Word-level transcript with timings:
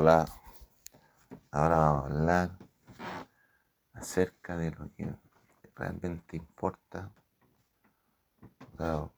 Hola, 0.00 0.24
ahora 1.50 1.76
vamos 1.76 2.04
a 2.04 2.06
hablar 2.06 2.58
acerca 3.94 4.56
de 4.56 4.70
lo 4.70 4.94
que 4.94 5.12
realmente 5.74 6.36
importa. 6.36 7.10
Claro, 8.76 9.12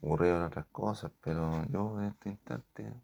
ocurrieron 0.00 0.44
otras 0.44 0.66
cosas, 0.66 1.10
pero 1.20 1.66
yo 1.70 2.00
en 2.00 2.06
este 2.06 2.28
instante 2.28 2.94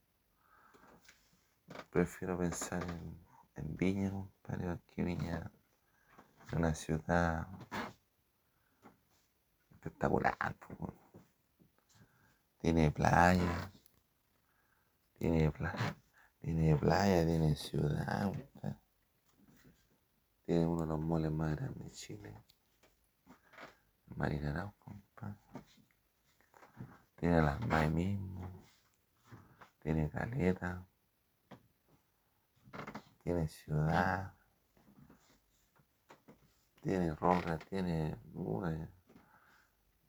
prefiero 1.90 2.38
pensar 2.38 2.84
en, 2.84 3.18
en 3.56 3.76
Viña, 3.76 4.12
compadre, 4.12 4.78
que 4.94 5.02
Viña 5.02 5.50
es 6.46 6.52
una 6.52 6.72
ciudad 6.72 7.48
espectacular. 9.72 10.54
Tiene 12.60 12.92
playa, 12.92 13.72
tiene 15.20 15.50
playa, 15.52 15.96
tiene 16.40 16.76
playa, 16.76 17.26
tiene 17.26 17.54
ciudad, 17.54 18.32
tiene 20.46 20.66
uno 20.66 20.80
de 20.80 20.86
los 20.86 20.98
moles 20.98 21.30
más 21.30 21.54
grandes 21.54 21.84
de 21.84 21.90
Chile. 21.90 22.44
Marina 24.16 24.72
compadre. 24.78 25.36
Tiene 27.16 27.42
las 27.42 27.60
más 27.66 27.90
mismo, 27.90 28.50
tiene 29.80 30.08
caleta, 30.08 30.86
tiene 33.22 33.46
ciudad, 33.46 34.32
tiene 36.80 37.14
roca, 37.14 37.58
tiene 37.58 38.16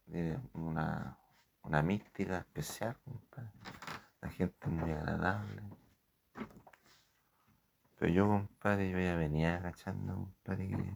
tiene 0.05 0.39
una, 0.53 1.17
una 1.63 1.81
mística 1.81 2.37
especial, 2.37 2.97
compadre. 3.03 3.51
La 4.21 4.29
gente 4.29 4.55
es 4.61 4.71
muy 4.71 4.91
agradable. 4.91 5.63
Pero 7.97 8.13
yo, 8.13 8.27
compadre, 8.27 8.91
yo 8.91 8.99
ya 8.99 9.15
venía 9.15 9.55
agachando, 9.55 10.13
compadre, 10.13 10.67
que 10.67 10.95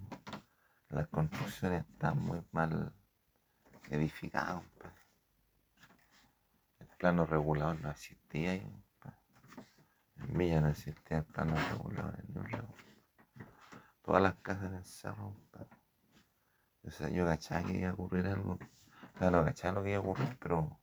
las 0.89 1.08
construcciones 1.08 1.86
están 1.88 2.19
muy 2.19 2.44
mal 2.52 2.94
edificadas, 3.89 4.64
compadre. 4.64 4.95
El 6.80 6.88
plano 6.97 7.25
regulador 7.25 7.80
no 7.81 7.89
existía 7.91 8.52
ahí, 8.52 8.61
compadre. 8.61 9.19
En 10.17 10.38
Villa 10.38 10.61
no 10.61 10.69
existía 10.69 11.17
el 11.17 11.25
plano 11.25 11.55
regulador 11.55 12.19
en 12.19 12.38
un 12.38 12.52
lado. 12.52 12.67
Todas 14.03 14.21
las 14.21 14.36
casas 14.36 14.66
en 14.66 14.75
el 14.75 14.86
cerro, 14.86 15.33
compadre. 15.33 15.69
O 16.83 16.92
sea, 16.92 17.09
yo 17.09 17.23
agachaba 17.23 17.66
que 17.66 17.80
iba 17.80 17.89
a 17.89 17.94
ocurrir 17.94 18.27
algo. 18.27 18.59
Claro, 19.17 19.39
agachaba 19.39 19.80
lo 19.80 19.83
que 19.83 19.89
iba 19.89 19.97
a 19.97 20.02
ocurrir, 20.02 20.38
pero 20.39 20.80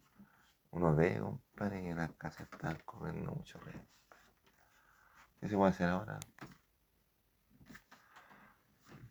uno 0.73 0.95
ve, 0.97 1.20
compadre, 1.20 1.83
que 1.83 1.95
las 1.95 2.12
casas 2.12 2.48
están 2.51 2.78
corriendo 2.84 3.31
mucho 3.33 3.59
riesgo. 3.61 3.87
¿Qué 5.39 5.48
se 5.48 5.56
puede 5.56 5.70
hacer 5.70 5.89
ahora? 5.89 6.19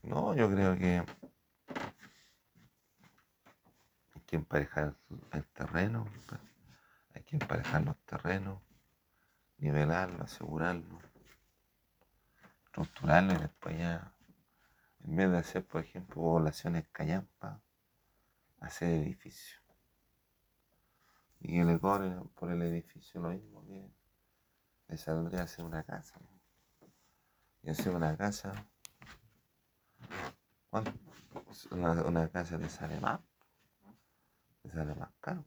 No, 0.01 0.33
yo 0.33 0.49
creo 0.49 0.75
que 0.75 1.05
hay 4.15 4.21
que 4.25 4.35
emparejar 4.37 4.95
el 5.33 5.45
terreno, 5.49 6.07
hay 7.13 7.23
que 7.23 7.35
emparejar 7.35 7.85
los 7.85 7.97
terrenos, 8.05 8.59
nivelarlo, 9.57 10.23
asegurarlo, 10.23 10.99
estructurarlo 12.65 13.33
y 13.33 13.37
después 13.37 13.77
ya, 13.77 14.15
en 15.03 15.15
vez 15.15 15.29
de 15.29 15.37
hacer, 15.37 15.67
por 15.67 15.81
ejemplo, 15.83 16.15
poblaciones 16.15 16.87
callampa, 16.87 17.61
hacer 18.59 18.89
edificios 18.89 19.60
y 21.41 21.53
que 21.53 21.63
le 21.65 21.79
cobren 21.79 22.27
por 22.35 22.51
el 22.51 22.61
edificio 22.61 23.19
lo 23.19 23.29
mismo 23.29 23.65
que 23.65 23.91
le 24.87 24.97
saldría 24.97 25.43
hacer 25.43 25.65
una 25.65 25.83
casa. 25.83 26.19
Y 27.63 27.69
hacer 27.69 27.95
una 27.95 28.15
casa, 28.17 28.53
¿cuánto? 30.69 30.93
Una, 31.71 31.91
una 32.03 32.27
casa 32.29 32.57
le 32.57 32.69
sale 32.69 32.99
más, 32.99 33.19
le 34.63 34.71
sale 34.71 34.95
más 34.95 35.11
caro. 35.19 35.45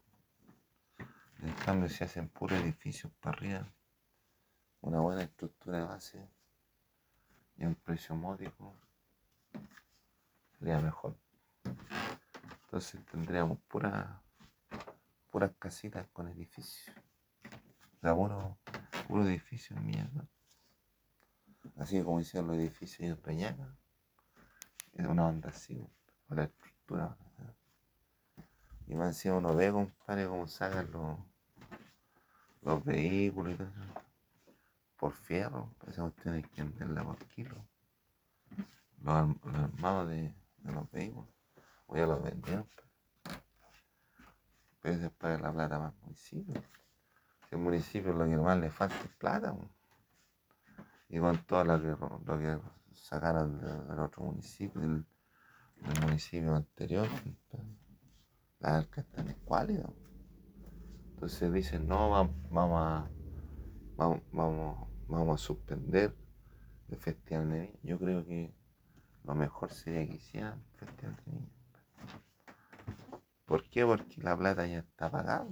En 1.41 1.53
cambio, 1.65 1.89
si 1.89 2.05
hacen 2.05 2.29
puro 2.29 2.57
edificios 2.57 3.13
para 3.21 3.37
arriba, 3.37 3.69
una 4.81 5.01
buena 5.01 5.23
estructura 5.23 5.79
de 5.79 5.85
base 5.85 6.29
y 7.57 7.65
un 7.65 7.75
precio 7.75 8.15
módico, 8.15 8.75
sería 10.59 10.81
mejor. 10.81 11.17
Entonces 12.65 13.05
tendríamos 13.07 13.59
pura 13.69 14.23
puras 15.35 15.51
casitas 15.59 16.07
con 16.13 16.29
edificios. 16.29 16.95
O 17.97 18.01
sea, 18.01 18.15
puro, 18.15 18.57
puro 19.09 19.27
edificio 19.27 19.75
mierda. 19.79 20.29
Así 21.77 22.01
como 22.05 22.21
hicieron 22.21 22.47
los 22.47 22.57
edificios 22.57 23.01
en 23.11 23.17
Peñaca. 23.17 23.77
Es 24.93 25.05
una 25.05 25.27
onda 25.27 25.49
así, 25.49 25.85
con 26.29 26.37
la 26.37 26.45
estructura. 26.45 27.17
Y 28.87 28.95
más 28.95 29.09
encima 29.09 29.39
uno 29.39 29.57
ve, 29.57 29.73
compadre, 29.73 30.29
cómo 30.29 30.47
sacan 30.47 30.89
los, 30.93 31.19
los 32.63 32.85
vehículos 32.85 33.55
y 33.55 33.57
todo 33.57 33.67
eso. 33.67 33.81
Por 34.97 35.13
fierro, 35.15 35.75
esa 35.89 36.03
cuestión 36.03 36.35
hay 36.35 36.43
que 36.45 36.63
venderla 36.63 37.03
por 37.03 37.19
kilo. 37.27 37.57
Los, 39.03 39.45
los 39.45 39.55
armados 39.57 40.11
de, 40.11 40.33
de 40.59 40.73
los 40.73 40.89
vehículos. 40.93 41.29
O 41.87 41.97
ya 41.97 42.07
los 42.07 42.23
vendieron. 42.23 42.69
Pero 44.85 44.99
se 44.99 45.09
paga 45.09 45.39
la 45.39 45.51
plata 45.51 45.79
más 45.79 45.95
municipio. 46.03 46.63
El 47.51 47.57
municipio 47.57 48.13
lo 48.13 48.27
que 48.27 48.37
más 48.37 48.59
le 48.59 48.69
falta 48.69 48.95
es 48.97 49.17
plata. 49.17 49.57
Y 51.09 51.19
con 51.19 51.39
todo 51.47 51.65
lo 51.65 51.81
que, 51.81 51.89
lo 51.89 52.39
que 52.39 52.61
sacaron 52.93 53.63
del 53.63 53.99
otro 53.99 54.25
municipio, 54.25 54.79
del, 54.83 55.07
municipio 56.03 56.55
anterior, 56.55 57.09
las 58.61 58.73
arcas 58.73 59.07
están 59.07 59.29
escuálidas. 59.29 59.91
Entonces 61.15 61.51
dicen, 61.51 61.89
no, 61.89 62.11
vamos 62.51 62.83
a, 62.83 63.09
vamos, 63.97 64.21
vamos 65.09 65.41
a 65.41 65.43
suspender 65.43 66.15
el 66.89 66.99
festival 66.99 67.49
de 67.49 67.61
niños. 67.61 67.79
Yo 67.83 67.99
creo 67.99 68.23
que 68.27 68.55
lo 69.23 69.35
mejor 69.35 69.73
sería 69.73 70.07
que 70.07 70.17
hicieran 70.17 70.63
el 70.73 70.87
festival 70.87 71.17
de 71.25 71.33
niños. 71.33 71.54
¿Por 73.45 73.69
qué? 73.69 73.85
Porque 73.85 74.23
la 74.23 74.37
plata 74.37 74.67
ya 74.67 74.79
está 74.79 75.11
pagada. 75.11 75.47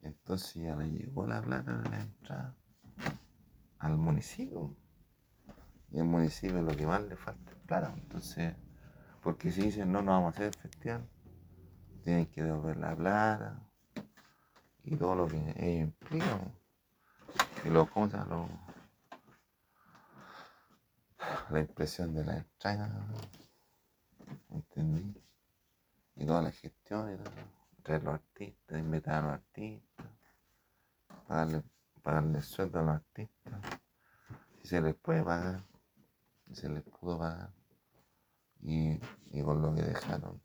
Entonces 0.00 0.54
ya 0.54 0.74
le 0.76 0.90
llegó 0.90 1.26
la 1.26 1.42
plata 1.42 1.78
de 1.78 1.90
la 1.90 2.00
entrada 2.00 2.56
al 3.78 3.96
municipio. 3.96 4.76
Y 5.90 5.98
el 5.98 6.04
municipio 6.04 6.62
lo 6.62 6.74
que 6.74 6.86
más 6.86 7.02
le 7.02 7.16
falta 7.16 7.50
es 7.52 7.58
plata. 7.58 7.92
Entonces, 7.96 8.54
porque 9.22 9.50
si 9.50 9.62
dicen 9.62 9.92
no, 9.92 10.02
no 10.02 10.12
vamos 10.12 10.28
a 10.28 10.36
hacer 10.36 10.46
el 10.46 10.54
festival, 10.54 11.08
tienen 12.02 12.26
que 12.26 12.42
devolver 12.42 12.76
la 12.78 12.96
plata 12.96 13.62
y 14.84 14.96
todo 14.96 15.14
lo 15.14 15.28
que 15.28 15.36
ellos 15.36 15.88
implican. 15.88 16.52
Y 17.64 17.68
lo 17.68 17.88
cosas, 17.88 18.26
lo, 18.26 18.48
la 21.50 21.60
impresión 21.60 22.14
de 22.14 22.24
la 22.24 22.38
entrada. 22.38 23.06
¿Entendí? 24.50 25.14
Y 26.22 26.24
toda 26.24 26.40
la 26.40 26.52
gestión 26.52 27.12
y 27.12 27.16
todo, 27.16 27.34
traer 27.82 28.04
los 28.04 28.14
artistas, 28.14 28.78
invitar 28.78 29.14
a 29.14 29.22
los 29.22 29.32
artistas, 29.32 30.06
pagarle, 31.26 31.62
pagarle 32.00 32.42
sueldo 32.42 32.78
a 32.78 32.82
los 32.82 32.94
artistas, 32.94 33.60
si 34.60 34.68
se 34.68 34.80
les 34.80 34.94
puede 34.94 35.24
pagar, 35.24 35.64
si 36.46 36.54
se 36.54 36.68
les 36.68 36.84
pudo 36.84 37.18
pagar, 37.18 37.52
y, 38.60 39.00
y 39.32 39.42
con 39.42 39.62
lo 39.62 39.74
que 39.74 39.82
dejaron, 39.82 40.40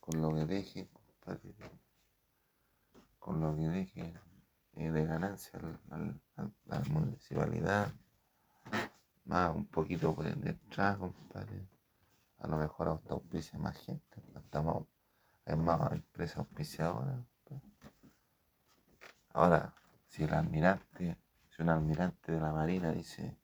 con 0.00 0.22
lo 0.22 0.34
que 0.34 0.46
deje, 0.46 0.88
con 3.18 3.40
lo 3.40 3.54
que 3.54 3.68
deje 3.68 4.14
eh, 4.76 4.90
de 4.90 5.04
ganancia 5.04 5.60
a 5.90 5.98
la 6.64 6.80
municipalidad, 6.88 7.92
más 9.26 9.54
un 9.54 9.66
poquito 9.66 10.14
por 10.14 10.34
detrás, 10.34 10.96
compadre 10.96 11.71
a 12.42 12.48
lo 12.48 12.56
mejor 12.56 12.88
hasta 12.88 13.14
auspicia 13.14 13.58
más 13.58 13.78
gente, 13.78 14.22
estamos, 14.34 14.86
hay 15.46 15.56
más 15.56 15.92
empresas 15.92 16.38
auspiciadoras. 16.38 17.20
Ahora, 19.32 19.74
si 20.08 20.24
el 20.24 20.34
almirante, 20.34 21.16
si 21.48 21.62
un 21.62 21.68
almirante 21.70 22.32
de 22.32 22.40
la 22.40 22.52
Marina 22.52 22.92
dice 22.92 23.38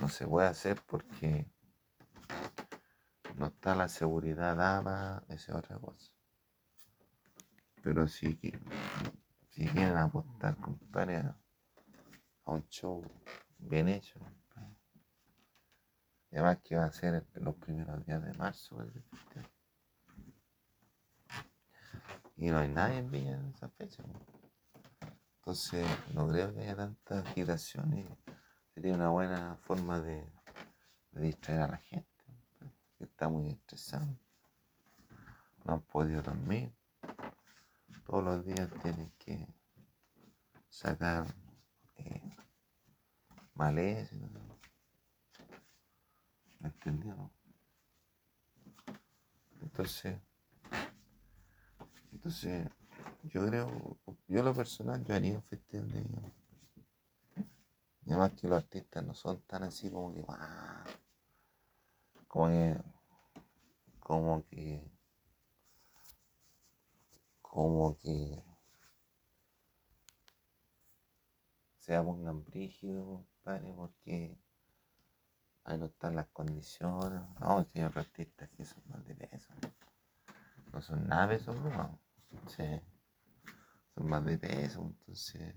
no 0.00 0.08
se 0.08 0.26
puede 0.26 0.48
hacer 0.48 0.80
porque 0.86 1.46
no 3.36 3.46
está 3.46 3.74
la 3.74 3.88
seguridad 3.88 4.56
dada, 4.56 5.24
esa 5.28 5.52
es 5.52 5.58
otra 5.58 5.78
cosa. 5.78 6.12
Pero 7.82 8.06
si, 8.08 8.38
si 9.50 9.66
quieren 9.68 9.96
apostar, 9.96 10.56
compadre, 10.56 11.16
a 11.16 11.36
un 12.46 12.66
show 12.68 13.04
bien 13.58 13.88
hecho, 13.88 14.20
además 16.32 16.58
que 16.62 16.76
va 16.76 16.84
a 16.84 16.92
ser 16.92 17.26
los 17.34 17.54
primeros 17.56 18.04
días 18.04 18.22
de 18.22 18.32
marzo 18.34 18.84
Y 22.36 22.50
no 22.50 22.58
hay 22.58 22.68
nadie 22.68 22.98
en 22.98 23.10
Villa 23.10 23.34
en 23.34 23.46
esa 23.48 23.68
fecha. 23.70 24.02
Entonces, 25.36 25.86
no 26.12 26.28
creo 26.28 26.52
que 26.52 26.60
haya 26.60 26.76
tanta 26.76 27.20
agitación 27.20 27.96
y 27.96 28.06
sería 28.74 28.94
una 28.94 29.10
buena 29.10 29.56
forma 29.62 30.00
de, 30.00 30.28
distraer 31.12 31.62
a 31.62 31.68
la 31.68 31.76
gente, 31.78 32.24
que 32.98 33.04
está 33.04 33.28
muy 33.28 33.48
estresada. 33.50 34.06
No 35.64 35.74
han 35.74 35.82
podido 35.82 36.20
dormir. 36.20 36.74
Todos 38.04 38.24
los 38.24 38.44
días 38.44 38.68
tienen 38.82 39.10
que 39.18 39.48
sacar 40.68 41.26
eh, 41.96 42.36
maleza. 43.54 44.16
¿Me 46.66 46.72
entendieron? 46.72 47.30
Entonces, 49.62 50.18
entonces, 52.10 52.68
yo 53.22 53.46
creo, 53.46 53.98
yo 54.26 54.42
lo 54.42 54.52
personal, 54.52 55.04
yo 55.04 55.14
haría 55.14 55.36
un 55.36 55.44
festival 55.44 55.88
de 55.92 56.00
y 58.04 58.10
además 58.10 58.32
que 58.32 58.48
los 58.48 58.58
artistas 58.58 59.04
no 59.04 59.14
son 59.14 59.40
tan 59.42 59.62
así 59.62 59.90
como 59.92 60.12
que, 60.12 60.24
como 62.26 62.48
que, 62.48 62.80
como 64.00 64.44
que, 64.48 64.82
como 67.42 67.96
que 67.96 68.42
se 71.78 72.02
pongan 72.02 72.44
brígidos, 72.44 73.24
compadre, 73.44 73.72
porque 73.72 74.45
ahí 75.66 75.78
no 75.78 75.86
están 75.86 76.16
las 76.16 76.28
condiciones. 76.28 77.20
No, 77.40 77.56
otros 77.56 77.96
artistas 77.96 78.48
que 78.56 78.64
son 78.64 78.82
más 78.88 79.04
de 79.04 79.14
peso. 79.14 79.52
No 80.72 80.80
son 80.80 81.08
de 81.08 81.28
peso, 81.28 81.52
no. 81.52 82.00
Sí. 82.48 82.80
Son 83.94 84.08
más 84.08 84.24
de 84.24 84.38
peso, 84.38 84.82
entonces 84.82 85.54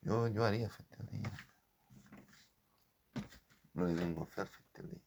yo, 0.00 0.26
yo 0.28 0.44
haría 0.44 0.68
festival 0.68 1.06
de. 1.06 1.22
No 3.74 3.86
le 3.86 3.94
tengo 3.94 4.26
fe 4.26 4.40
al 4.42 4.48
festival. 4.48 5.00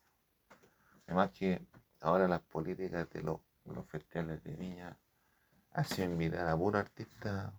Además 1.05 1.31
que 1.31 1.67
ahora 1.99 2.27
las 2.27 2.41
políticas 2.41 3.09
de 3.09 3.21
los, 3.21 3.39
los 3.65 3.85
festivales 3.87 4.43
de 4.43 4.55
viña 4.55 4.97
hacen 5.71 6.11
invitar 6.11 6.47
a 6.47 6.57
puro 6.57 6.79
artista, 6.79 7.53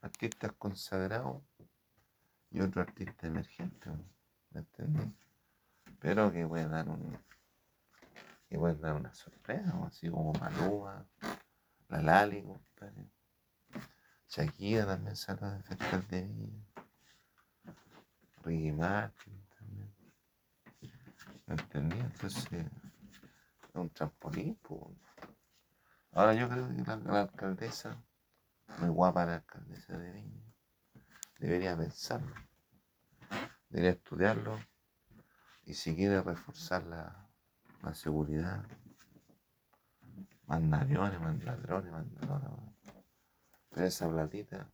artistas 0.00 0.52
consagrados 0.58 1.42
y 2.50 2.60
otro 2.60 2.82
artista 2.82 3.26
emergente, 3.26 3.90
¿me 4.50 4.60
entendés? 4.60 5.08
Pero 6.00 6.32
que 6.32 6.46
pueden 6.46 6.70
dar 6.70 6.88
un 6.88 7.18
que 8.48 8.58
pueden 8.58 8.80
dar 8.80 8.94
una 8.94 9.12
sorpresa, 9.12 9.78
así 9.86 10.08
como 10.08 10.32
Malúa, 10.32 11.06
la 11.88 12.02
Lali, 12.02 12.42
compadre. 12.42 13.10
Shakira 14.28 14.86
también 14.86 15.16
sale 15.16 15.46
de 15.46 15.62
festival 15.62 16.06
de 16.08 16.22
Viña. 16.22 16.64
Ricky 18.42 18.72
Martin 18.72 19.44
también. 19.58 19.94
¿Me 21.46 21.54
entendí? 21.54 21.98
Entonces, 21.98 22.52
es 22.52 23.74
un 23.74 23.90
trampolín. 23.90 24.54
Pues. 24.62 24.80
Ahora 26.12 26.34
yo 26.34 26.48
creo 26.48 26.68
que 26.68 26.82
la, 26.82 27.20
alcaldesa, 27.20 27.96
muy 28.78 28.88
guapa 28.88 29.26
la 29.26 29.36
alcaldesa 29.36 29.96
de 29.98 30.10
Viña, 30.12 30.47
debería 31.38 31.76
pensarlo, 31.76 32.34
debería 33.68 33.92
estudiarlo 33.92 34.58
y 35.64 35.74
si 35.74 35.94
quiere 35.94 36.22
reforzar 36.22 36.84
la, 36.84 37.94
seguridad, 37.94 38.66
más 40.46 40.82
aviones, 40.82 41.20
más 41.20 41.42
ladrones, 41.44 41.92
ladrones. 41.92 42.74
Pero 43.70 43.86
esa 43.86 44.08
platita 44.08 44.70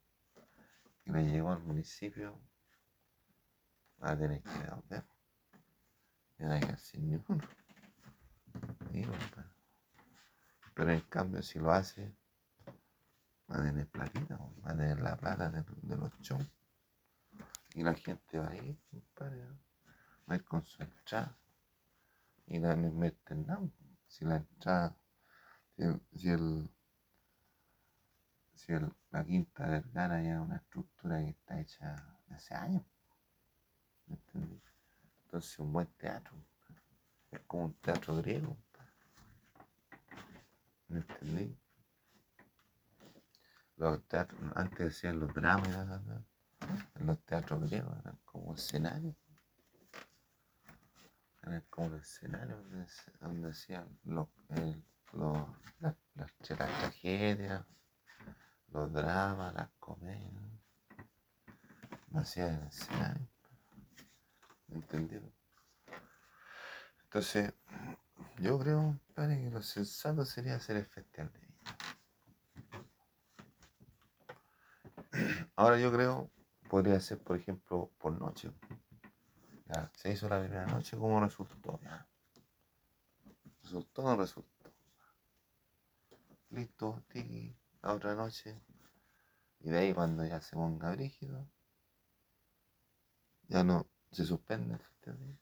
que 1.05 1.13
le 1.13 1.25
llegó 1.25 1.53
al 1.53 1.63
municipio 1.63 2.41
va 4.03 4.13
a 4.13 4.19
tener 4.19 4.43
que 4.43 4.51
devolver. 4.51 5.05
No 6.39 6.53
hay 6.53 6.61
que. 6.61 6.77
Pero 10.75 10.93
en 10.93 11.01
cambio, 11.03 11.43
si 11.43 11.59
lo 11.59 11.73
hace, 11.73 12.15
va 13.51 13.57
a 13.57 13.63
tener 13.63 13.87
platita, 13.89 14.37
va 14.37 14.71
a 14.71 14.77
tener 14.77 15.01
la 15.01 15.17
plata 15.17 15.51
de, 15.51 15.97
los 15.97 16.13
shows. 16.21 16.51
Y 17.75 17.83
la 17.83 17.95
gente 17.95 18.39
va 18.39 18.49
a 18.49 18.57
ir, 18.57 18.79
compadre, 18.91 19.47
va 20.29 20.35
a 20.35 20.37
ir 20.37 20.45
con 20.45 20.65
su 20.65 20.83
entrada. 20.83 21.37
Y 22.47 22.59
le 22.59 22.77
meten 22.77 23.47
nada. 23.47 23.69
Si 24.07 24.25
la 24.25 24.37
entrada, 24.37 24.97
si 26.13 26.29
el 26.29 26.69
si 28.65 28.73
la 29.11 29.25
Quinta 29.25 29.67
Vergara 29.67 30.23
ya 30.23 30.35
es 30.37 30.41
una 30.41 30.57
estructura 30.57 31.19
que 31.19 31.31
está 31.31 31.61
hecha 31.61 32.19
hace 32.31 32.55
años. 32.55 32.83
¿Me 34.07 34.15
entendí? 34.15 34.63
Entonces 35.25 35.59
un 35.59 35.73
buen 35.73 35.87
teatro. 35.99 36.35
Es 37.31 37.41
como 37.41 37.67
un 37.67 37.75
teatro 37.75 38.17
griego. 38.17 38.57
¿Me 40.89 41.01
entendí? 41.01 41.59
Los 43.77 44.07
teatros, 44.07 44.41
antes 44.55 44.79
decían 44.79 45.19
los 45.19 45.35
dramas, 45.35 46.01
los 47.01 47.19
teatros 47.25 47.63
griegos 47.63 47.99
eran 48.01 48.19
como 48.25 48.55
escenarios. 48.55 49.17
Eran 51.43 51.65
como 51.69 51.97
escenarios 51.97 52.63
donde, 52.63 52.87
donde 53.21 53.51
hacían 53.51 53.99
los, 54.05 54.29
las, 55.81 55.97
las 56.15 56.35
tragedias 56.39 57.65
los 58.75 58.93
dramas, 58.93 59.55
las 59.55 59.71
comedias, 59.79 60.33
hacía 62.13 62.49
en 62.49 62.65
escenario. 62.65 63.29
¿Entendieron? 64.69 65.33
Entonces, 67.05 67.55
yo 68.39 68.59
creo, 68.59 68.99
que 69.15 69.51
lo 69.51 69.63
sensato 69.63 70.25
sería 70.25 70.57
hacer 70.57 70.77
el 70.77 70.87
festival 70.87 71.33
de 71.33 71.45
Ahora 75.57 75.79
yo 75.79 75.93
creo, 75.93 76.31
podría 76.69 77.01
ser, 77.01 77.19
por 77.23 77.37
ejemplo, 77.37 77.91
por 77.99 78.19
noche. 78.21 78.51
Ya, 79.67 79.91
se 79.95 80.13
hizo 80.13 80.29
la 80.29 80.41
primera 80.41 80.67
noche, 80.67 80.97
¿cómo 80.97 81.21
resultó? 81.21 81.81
¿Resultó 83.63 84.03
o 84.03 84.11
no 84.11 84.17
resultó? 84.17 84.73
Listo, 86.51 87.03
tiki 87.09 87.57
la 87.83 87.95
otra 87.95 88.15
noche. 88.15 88.61
Y 89.61 89.71
de 89.71 89.79
ahí 89.79 89.95
cuando 89.95 90.25
ya 90.25 90.41
se 90.41 90.55
ponga 90.55 90.91
brígido, 90.93 91.49
ya 93.49 93.65
no 93.65 93.87
se 94.11 94.25
suspende 94.25 94.75
el 94.75 94.81
festival. 94.81 95.39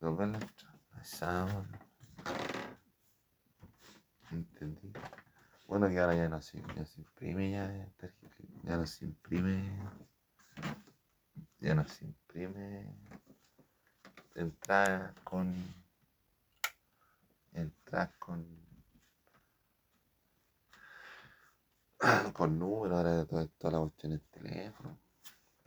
Volver 0.00 0.48
a 0.92 1.04
sábado. 1.04 1.66
Entendí. 4.30 4.92
Bueno 5.66 5.88
que 5.88 5.98
ahora 5.98 6.14
ya 6.14 6.28
no 6.28 6.42
se, 6.42 6.62
ya 6.76 6.84
se 6.84 7.00
imprime 7.00 7.50
ya, 7.50 7.88
ya 8.62 8.76
no 8.76 8.86
se 8.86 9.04
imprime. 9.04 9.78
Ya 11.60 11.74
no 11.74 11.86
se 11.86 12.04
imprime 12.04 12.92
entrar 14.34 15.14
con 15.22 15.54
entrar 17.52 18.12
con 18.18 18.44
con 22.32 22.58
números, 22.58 22.98
ahora 22.98 23.24
toda, 23.26 23.46
toda 23.46 23.72
la 23.74 23.78
cuestión 23.80 24.12
en 24.12 24.18
el 24.18 24.24
teléfono. 24.30 24.98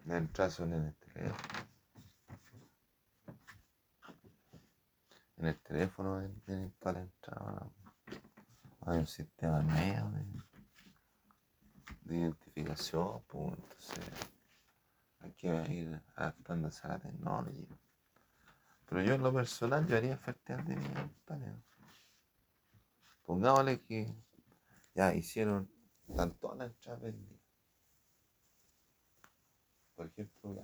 La 0.06 0.18
entrada 0.18 0.50
son 0.52 0.74
en 0.74 0.84
el 0.84 0.96
teléfono. 0.96 1.38
En 5.38 5.46
el 5.46 5.60
teléfono 5.62 6.20
vienen 6.46 6.72
toda 6.80 6.94
la 6.94 7.02
entrada. 7.02 7.72
Hay 8.88 9.00
un 9.00 9.08
sistema 9.08 9.64
nuevo 9.64 10.12
de, 12.04 12.18
identificación, 12.18 13.24
pues, 13.28 13.58
entonces 13.58 14.00
hay 15.22 15.32
que 15.32 15.48
ir 15.74 16.02
adaptándose 16.16 16.86
a 16.86 16.90
la 16.90 17.00
tecnología. 17.00 17.68
Pero 18.88 19.02
yo 19.02 19.16
en 19.16 19.24
lo 19.24 19.34
personal 19.34 19.88
yo 19.88 19.98
haría 19.98 20.18
festival 20.18 20.66
de 20.66 20.76
mi 20.76 20.88
compadre. 20.88 21.56
Pongámosle 23.26 23.82
que 23.82 24.14
ya 24.94 25.16
hicieron 25.16 25.68
están 26.08 26.38
todas 26.38 26.60
las 26.60 26.68
entradas 26.70 27.02
vendidas. 27.02 27.42
Por 29.96 30.06
ejemplo, 30.06 30.62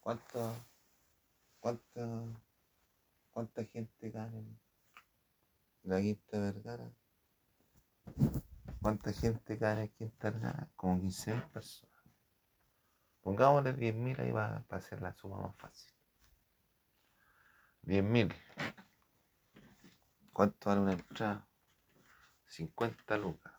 ¿cuánta, 0.00 0.52
cuánta, 1.60 2.24
cuánta 3.30 3.64
gente 3.64 4.10
gana 4.10 4.36
en 4.36 4.58
la 5.84 5.98
Quinta 6.02 6.38
Vergara? 6.38 6.92
¿Cuánta 8.86 9.12
gente 9.12 9.56
gana 9.56 9.82
en 9.82 9.88
Quinta 9.88 10.30
Vergara? 10.30 10.70
Como 10.76 11.02
15.000 11.02 11.50
personas. 11.50 11.96
Pongámosle 13.20 13.74
10.000 13.74 14.20
ahí 14.20 14.30
va, 14.30 14.64
a 14.70 14.80
ser 14.80 15.02
la 15.02 15.12
suma 15.12 15.40
más 15.40 15.56
fácil. 15.56 15.92
10.000. 17.82 18.32
¿Cuánto 20.32 20.68
vale 20.70 20.82
una 20.82 20.92
entrada? 20.92 21.48
50 22.46 23.16
lucas. 23.16 23.52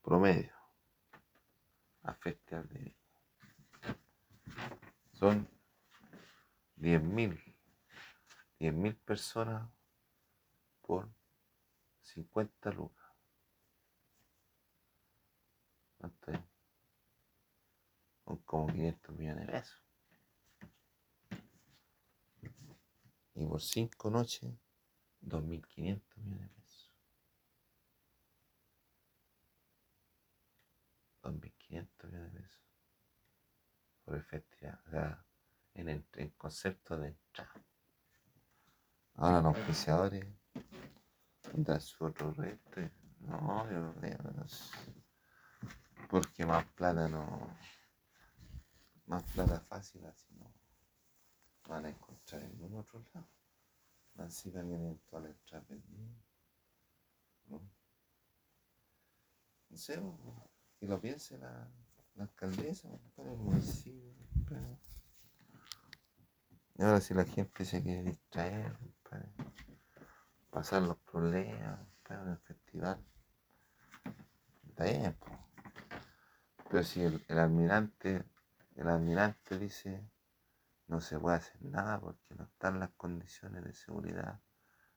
promedio 0.00 0.54
a 2.04 2.14
Festival 2.14 2.68
de. 2.68 2.96
Son 5.14 5.48
10.000 6.76 7.56
10.000 8.60 8.96
personas 9.00 9.68
por 10.80 11.17
50 12.18 12.72
lucas. 12.72 13.06
¿Cuánto 15.98 16.32
es? 16.32 16.40
Son 18.24 18.36
como 18.38 18.66
500 18.66 19.16
millones 19.16 19.46
de 19.46 19.52
pesos. 19.52 19.82
Y 23.34 23.46
por 23.46 23.62
5 23.62 24.10
noches, 24.10 24.52
2.500 25.22 26.16
millones 26.16 26.40
de 26.40 26.60
pesos. 26.60 26.92
2.500 31.22 32.06
millones 32.06 32.32
de 32.32 32.40
pesos. 32.40 32.58
Por 34.04 34.16
el 34.16 34.24
festival. 34.24 34.82
O 34.86 34.90
sea, 34.90 35.24
en 35.74 35.88
el, 35.88 36.34
concepto 36.36 36.98
de 36.98 37.08
entrada. 37.08 37.64
Ahora 39.14 39.40
los 39.40 39.56
auspiciadores 39.56 40.26
otro 42.00 42.32
reto. 42.32 42.80
No, 43.20 43.70
yo 43.70 43.80
no 43.80 43.94
Porque 46.08 46.46
más 46.46 46.64
plata 46.66 47.08
no. 47.08 47.56
Más 49.06 49.22
plata 49.32 49.60
fácil 49.60 50.04
así 50.06 50.34
no 50.34 50.58
van 51.68 51.84
a 51.84 51.90
encontrar 51.90 52.42
en 52.42 52.50
ningún 52.52 52.80
otro 52.80 53.04
lado. 53.14 53.28
Así 54.16 54.50
también 54.50 54.80
en 54.84 55.00
las 55.12 55.24
entradas 55.24 55.68
¿no? 57.46 57.60
No 59.70 59.76
sé, 59.76 60.00
que 60.80 60.86
lo 60.86 61.00
piense 61.00 61.38
la, 61.38 61.70
la 62.14 62.24
alcaldesa, 62.24 62.88
para 63.14 63.30
el 63.30 63.38
municipio. 63.38 64.14
Y 66.74 66.82
ahora 66.82 67.00
si 67.00 67.14
la 67.14 67.24
gente 67.24 67.64
se 67.64 67.82
quiere 67.82 68.02
distraer, 68.02 68.76
pasar 70.58 70.82
los 70.82 70.98
problemas, 70.98 71.78
para 72.02 72.32
el 72.32 72.38
festival, 72.38 72.98
está 74.68 74.84
bien. 74.86 75.16
Pero 76.68 76.82
si 76.82 77.00
el, 77.00 77.38
almirante, 77.38 78.24
el 78.74 78.88
almirante 78.88 79.56
dice 79.56 80.10
no 80.88 81.00
se 81.00 81.16
puede 81.16 81.36
hacer 81.36 81.62
nada 81.62 82.00
porque 82.00 82.34
no 82.34 82.42
están 82.42 82.80
las 82.80 82.90
condiciones 82.96 83.62
de 83.62 83.72
seguridad 83.72 84.40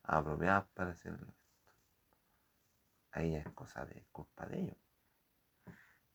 apropiadas 0.02 0.66
para 0.74 0.90
hacer 0.90 1.12
el 1.12 1.32
Ahí 3.12 3.36
es 3.36 3.48
cosa 3.50 3.84
de 3.84 4.04
culpa 4.10 4.46
de 4.46 4.62
ellos. 4.62 4.76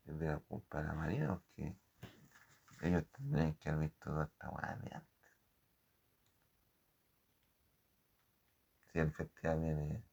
Es 0.04 0.20
de 0.20 0.28
la 0.28 0.40
culpa 0.40 0.82
de 0.82 0.88
la 0.88 0.94
Marina 0.94 1.28
porque 1.36 1.78
ellos 2.82 3.06
tendrían 3.14 3.54
que 3.54 3.70
haber 3.70 3.92
visto 3.92 4.10
toda 4.10 4.26
esta 4.26 4.50
guardia 4.50 5.08
El 9.02 9.14
festival 9.14 9.60
viene 9.60 10.04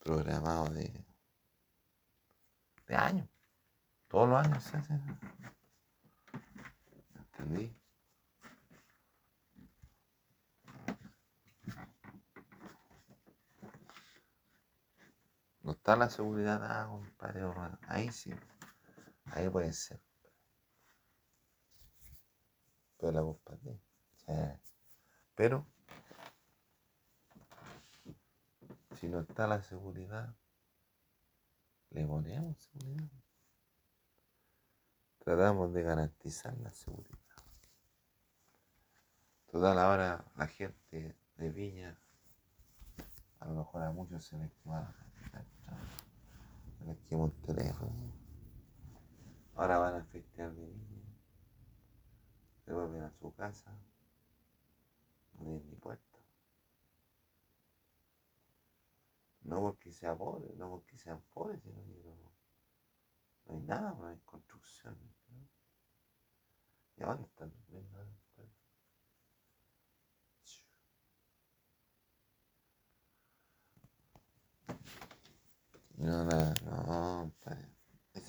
programado 0.00 0.68
de, 0.70 1.06
de 2.86 2.96
años, 2.96 3.28
todos 4.08 4.28
los 4.28 4.44
años 4.44 4.64
se 4.64 4.76
hace. 4.76 4.94
¿Entendí? 7.14 7.78
No 15.62 15.72
está 15.72 15.94
la 15.96 16.10
seguridad, 16.10 16.60
ah, 16.64 16.88
compadre, 16.88 17.42
ahí 17.86 18.10
sí, 18.10 18.32
ahí 19.26 19.48
puede 19.48 19.72
ser. 19.72 20.00
Pero 22.98 23.12
la 23.12 23.22
culpa 23.22 23.54
de 23.56 24.60
Pero, 25.36 25.66
si 28.98 29.08
no 29.08 29.20
está 29.20 29.46
la 29.46 29.62
seguridad, 29.62 30.34
le 31.90 32.04
ponemos 32.04 32.58
seguridad. 32.58 33.08
Tratamos 35.20 35.72
de 35.72 35.82
garantizar 35.82 36.56
la 36.58 36.72
seguridad. 36.72 37.18
Toda 39.46 39.74
la 39.74 39.88
hora 39.88 40.24
la 40.36 40.48
gente 40.48 41.16
de 41.36 41.50
Viña, 41.50 41.96
a 43.38 43.46
lo 43.46 43.54
mejor 43.54 43.82
a 43.82 43.92
muchos 43.92 44.24
se 44.24 44.36
les 44.36 44.52
quema 44.64 44.92
aquí 46.90 47.14
un 47.14 47.30
teléfono. 47.42 48.12
Ahora 49.54 49.78
van 49.78 49.94
a 49.94 50.04
festear 50.06 50.52
de 50.52 50.66
niño. 50.66 51.04
Se 52.64 52.72
vuelven 52.72 53.02
a 53.02 53.12
su 53.12 53.32
casa. 53.34 53.70
No 55.34 55.44
tienen 55.44 55.68
ni 55.68 55.76
puerta. 55.76 56.07
No 59.48 59.60
porque 59.60 59.90
sea 59.90 60.14
pobre, 60.14 60.54
no 60.56 60.68
porque 60.68 60.98
sean 60.98 61.22
pobres, 61.32 61.62
sino 61.62 61.82
que 61.82 61.94
no, 62.04 62.14
no 63.46 63.54
hay 63.54 63.60
nada, 63.60 63.94
no 63.94 64.06
hay 64.08 64.18
construcción. 64.18 64.94
¿Y 66.96 67.02
a 67.02 67.06
dónde 67.06 67.24
están 67.28 67.50
durmiendo? 67.50 67.98
No, 75.96 76.24
no, 76.24 76.54
no, 76.64 77.32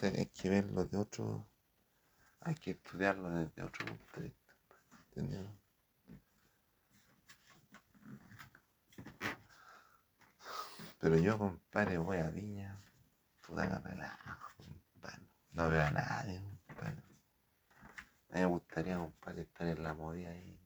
hay 0.01 0.25
que 0.27 0.49
verlo 0.49 0.85
de 0.85 0.97
otro, 0.97 1.47
hay 2.39 2.55
que 2.55 2.71
estudiarlo 2.71 3.29
desde 3.29 3.61
otro 3.61 3.85
punto 3.85 4.21
de 4.21 4.21
vista, 4.23 4.53
¿entendido? 5.09 5.68
Pero 10.99 11.17
yo, 11.17 11.37
compadre, 11.37 11.97
voy 11.97 12.17
a 12.17 12.29
Viña, 12.29 12.77
puta 13.39 13.67
que 13.67 13.89
relajo, 13.89 14.63
compadre. 14.91 15.25
No 15.53 15.69
veo 15.69 15.81
a 15.81 15.91
nadie, 15.91 16.41
compadre. 16.67 17.01
A 18.29 18.33
mí 18.35 18.41
me 18.41 18.45
gustaría, 18.45 18.97
compadre, 18.97 19.43
estar 19.43 19.67
en 19.67 19.81
la 19.81 19.93
movida 19.93 20.29
ahí, 20.29 20.59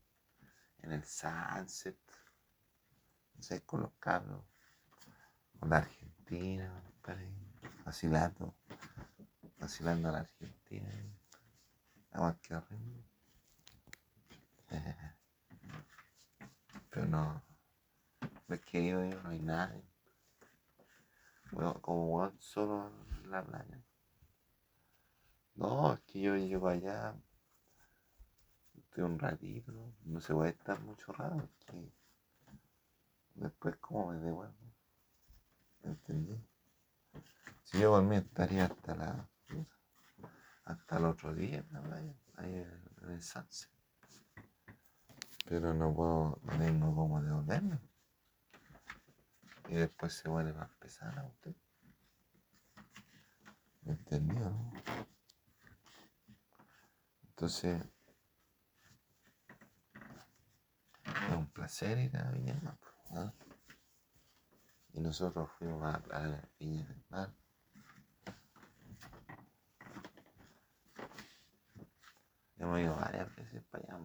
en 0.80 0.92
el 0.92 1.06
sunset, 1.06 2.00
no 3.36 3.44
sé, 3.44 3.62
con 3.64 3.82
los 3.82 3.92
cabros, 4.00 4.44
con 5.60 5.70
la 5.70 5.78
Argentina, 5.78 6.84
vacilando, 7.86 8.56
vacilando 9.60 10.10
a 10.10 10.14
la 10.14 10.20
Argentina. 10.22 10.90
Nada 12.12 12.38
que 12.42 12.60
Pero 16.90 17.06
no, 17.06 17.44
no 18.48 18.56
es 18.56 18.62
que 18.62 18.88
yo, 18.88 19.00
no 19.04 19.30
hay 19.30 19.40
nadie. 19.40 19.93
Como 21.82 22.32
solo 22.40 22.92
en 23.24 23.32
la 23.32 23.44
playa. 23.44 23.84
No, 25.56 25.94
es 25.94 26.00
que 26.02 26.22
yo 26.22 26.36
llego 26.36 26.68
allá, 26.68 27.16
estoy 28.76 29.04
un 29.04 29.20
ratito, 29.20 29.72
no 30.06 30.20
se 30.20 30.34
puede 30.34 30.50
estar 30.50 30.80
mucho 30.82 31.14
rato, 31.14 31.48
después 33.36 33.78
como 33.78 34.12
me 34.12 34.20
devuelvo. 34.20 34.56
¿Entendí? 35.84 36.42
Si 37.64 37.80
yo 37.80 37.92
por 37.92 38.14
estaría 38.14 38.66
hasta 38.66 38.96
la 38.96 39.30
hasta 40.66 40.98
el 40.98 41.06
otro 41.06 41.36
día 41.36 41.58
en 41.58 41.74
la 41.74 41.82
playa, 41.82 42.16
ahí 42.38 42.56
en 42.56 43.12
el 43.12 43.22
sunset. 43.22 43.70
Pero 45.46 45.74
no 45.74 45.94
puedo, 45.94 46.40
no 46.44 46.58
tengo 46.58 46.96
cómo 46.96 47.22
devolverme. 47.22 47.80
Y 49.68 49.76
después 49.76 50.14
se 50.14 50.30
vuelve 50.30 50.54
más 50.54 50.70
pesada 50.76 51.26
usted. 51.26 51.56
¿Me 53.82 53.94
entendió? 53.94 54.72
Entonces, 57.24 57.84
es 61.06 61.36
un 61.36 61.48
placer 61.52 61.98
ir 61.98 62.16
a 62.18 62.32
Viña 62.32 62.54
del 62.54 62.64
Mar. 62.64 63.34
Y 64.94 65.02
nosotros 65.02 65.50
fuimos 65.58 65.84
a 65.84 66.20
la 66.28 66.50
Viña 66.60 66.86
del 66.86 67.04
Mar 67.10 67.34
Hemos 72.64 72.80
ido 72.80 72.96
varias 72.96 73.36
veces 73.36 73.62
para 73.66 73.84
allá. 73.84 74.00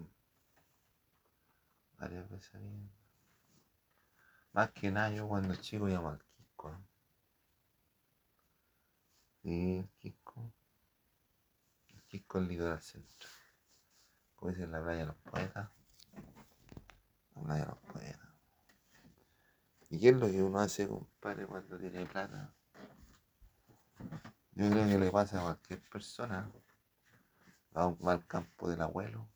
Varias 1.96 2.28
veces 2.28 2.60
bien. 2.60 2.97
Más 4.58 4.72
que 4.72 4.90
nada 4.90 5.08
yo 5.10 5.28
cuando 5.28 5.54
chico 5.54 5.88
íbamos 5.88 6.14
al 6.14 6.24
Quisco. 6.34 6.72
¿no? 6.72 6.84
Sí, 9.40 9.76
el 9.76 9.88
Quisco. 10.00 10.52
El 11.90 12.02
es 12.10 12.24
el 12.34 12.48
litoral 12.48 12.82
central. 12.82 13.32
Como 14.34 14.50
dicen 14.50 14.72
la 14.72 14.82
playa 14.82 14.98
de 14.98 15.06
los 15.06 15.16
poetas. 15.18 15.70
La 17.36 17.42
playa 17.42 17.60
de 17.60 17.66
los 17.66 17.78
poetas. 17.78 18.28
¿Y 19.90 20.00
qué 20.00 20.08
es 20.08 20.16
lo 20.16 20.26
que 20.26 20.42
uno 20.42 20.58
hace, 20.58 20.88
compadre, 20.88 21.46
cuando 21.46 21.78
tiene 21.78 22.04
plata? 22.06 22.52
Yo 24.56 24.70
creo 24.70 24.88
que 24.88 24.98
le 24.98 25.12
pasa 25.12 25.38
a 25.38 25.42
cualquier 25.44 25.88
persona. 25.88 26.50
Va 27.76 28.12
al 28.12 28.26
campo 28.26 28.68
del 28.68 28.82
abuelo 28.82 29.28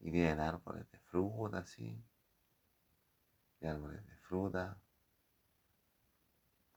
y 0.00 0.10
tienen 0.10 0.38
árboles 0.38 0.86
de 0.90 0.98
fruta, 0.98 1.60
así. 1.60 1.98
Árboles 3.68 4.06
de 4.06 4.16
fruta, 4.16 4.80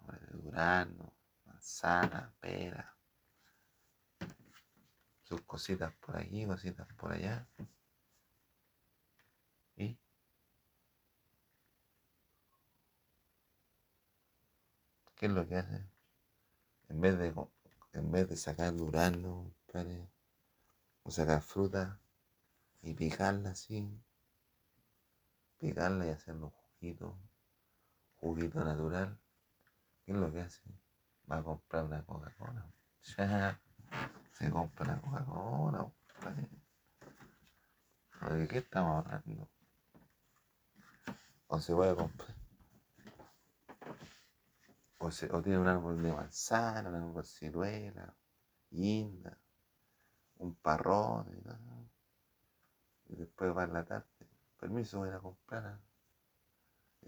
árboles 0.02 0.22
de 0.30 0.38
durazno, 0.38 1.14
manzana, 1.46 2.34
pera. 2.40 2.98
Sus 5.24 5.42
cositas 5.42 5.94
por 5.96 6.18
aquí, 6.18 6.46
cositas 6.46 6.88
por 6.94 7.12
allá. 7.12 7.48
Y 9.76 9.98
¿qué 15.16 15.26
es 15.28 15.32
lo 15.32 15.48
que 15.48 15.58
hace? 15.58 15.86
En 16.88 17.02
vez 17.02 17.18
de, 17.20 17.34
en 17.94 18.12
vez 18.12 18.28
de 18.28 18.36
sacar 18.36 18.76
durazno, 18.76 19.54
compadre, 19.68 20.10
o 21.04 21.12
sacar 21.12 21.42
fruta 21.42 22.00
y 22.82 22.94
picarla 22.94 23.52
así, 23.52 24.02
picarla 25.60 26.08
y 26.08 26.10
hacerle 26.10 26.46
un 26.46 26.59
juguito, 26.80 27.20
juguito 28.16 28.64
natural, 28.64 29.20
¿qué 30.06 30.14
es 30.14 30.18
lo 30.18 30.32
que 30.32 30.42
hace? 30.42 30.62
Va 31.30 31.38
a 31.38 31.44
comprar 31.44 31.86
una 31.86 32.06
Coca-Cola. 32.06 32.66
Ya, 33.18 33.60
se 34.34 34.50
compra 34.50 34.86
una 34.86 35.26
Coca-Cola. 35.26 35.92
¿De 38.32 38.48
qué 38.48 38.58
estamos 38.60 39.06
hablando? 39.06 39.50
O 41.48 41.60
se 41.60 41.74
puede 41.74 41.96
comprar. 41.96 42.36
O, 45.00 45.12
se, 45.12 45.32
o 45.32 45.42
tiene 45.42 45.60
un 45.60 45.68
árbol 45.68 46.02
de 46.02 46.12
manzana, 46.12 46.90
un 46.90 46.96
árbol 46.96 47.24
de 47.24 47.24
ciruela, 47.24 48.14
guinda, 48.70 49.38
un 50.38 50.56
parrón 50.56 51.28
y 51.38 51.42
tal. 51.42 51.90
Y 53.08 53.16
después 53.16 53.56
va 53.56 53.64
en 53.64 53.74
la 53.74 53.86
tarde. 53.86 54.08
Permiso, 54.60 55.00
voy 55.00 55.10
a 55.10 55.20
comprar. 55.20 55.80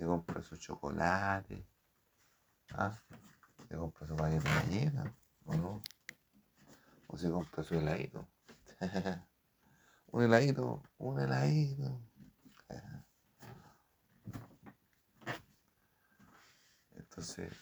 Y 0.02 0.04
compra 0.04 0.42
su 0.42 0.58
chocolate. 0.58 1.64
Ah, 2.74 3.00
se 3.68 3.76
compra 3.76 4.08
su 4.08 4.16
paquete 4.16 4.50
de 4.90 5.14
¿o 5.46 5.54
no? 5.56 5.84
O 7.06 7.16
se 7.16 7.30
compra 7.30 7.64
su 7.64 7.76
heladito. 7.76 8.28
un 10.08 10.24
heladito, 10.24 10.82
un 10.98 11.20
heladito. 11.20 12.02
Entonces, 16.96 17.54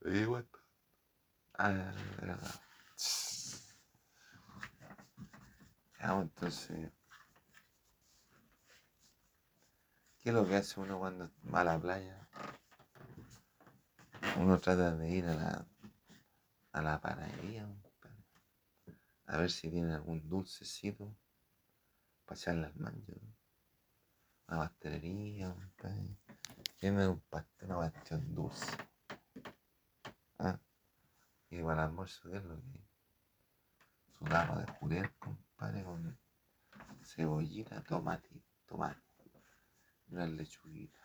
¿te 0.00 0.26
cuenta? 0.26 0.58
Ah, 1.58 1.92
verdad. 2.22 2.60
Entonces, 6.00 6.90
¿qué 10.24 10.30
es 10.30 10.34
lo 10.34 10.48
que 10.48 10.56
hace 10.56 10.80
uno 10.80 10.98
cuando 10.98 11.30
va 11.54 11.60
a 11.60 11.64
la 11.64 11.78
playa? 11.78 12.26
Uno 14.38 14.58
trata 14.58 14.96
de 14.96 15.10
ir 15.10 15.26
a 15.26 15.34
la, 15.34 15.66
a 16.72 16.82
la 16.82 16.98
compadre, 16.98 17.76
a 19.26 19.36
ver 19.36 19.50
si 19.50 19.70
tiene 19.70 19.92
algún 19.92 20.26
dulcecito 20.26 21.14
para 22.24 22.40
echarle 22.40 22.66
al 22.66 22.76
mancho. 22.76 23.12
Una 24.48 24.58
pastelería. 24.60 25.54
Tiene 26.78 27.06
un 27.06 27.20
pastel, 27.20 27.70
una 27.70 27.90
cuestión 27.90 28.34
dulce. 28.34 28.76
Ah, 30.38 30.58
y 31.50 31.62
para 31.62 31.74
el 31.74 31.78
almuerzo, 31.80 32.30
¿qué 32.30 32.38
lo 32.44 32.56
que? 32.56 32.80
Su 34.18 34.24
dama 34.24 34.60
de 34.60 34.72
jurel, 34.72 35.10
compadre, 35.18 35.84
con 35.84 36.18
cebollita, 37.02 37.82
tomate, 37.82 38.42
tomate, 38.66 39.03
una 40.08 40.26
lechuguita, 40.26 40.98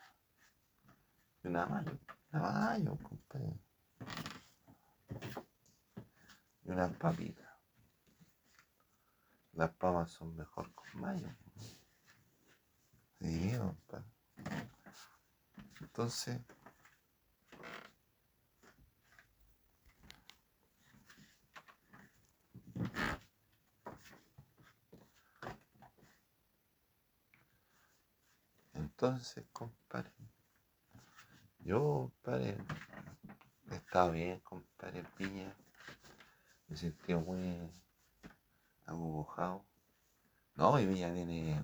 y 1.43 1.47
una 1.47 1.65
mayo, 1.65 1.99
una 2.31 2.41
mayo, 2.41 2.97
compadre, 3.01 3.59
y 6.63 6.71
unas 6.71 6.93
papitas. 6.97 7.49
Las 9.53 9.71
papas 9.71 10.11
son 10.11 10.35
mejor 10.35 10.73
con 10.73 11.01
mayo. 11.01 11.27
Sí, 13.19 13.57
compadre. 13.57 14.05
Entonces, 15.81 16.41
entonces, 29.01 29.45
compadre, 29.53 30.11
yo, 31.59 32.11
compadre, 32.21 32.57
he 33.71 34.11
bien, 34.11 34.41
compadre, 34.41 35.05
Piña. 35.15 35.55
Me 36.67 36.75
he 36.75 36.77
sentido 36.77 37.21
muy 37.21 37.71
agujado. 38.85 39.65
No, 40.55 40.77
y 40.81 40.85
Viña 40.85 41.13
tiene, 41.13 41.63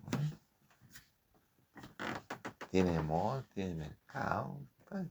tiene 2.72 3.02
mall, 3.02 3.46
tiene 3.54 3.76
mercado, 3.76 4.58
compadre. 4.78 5.10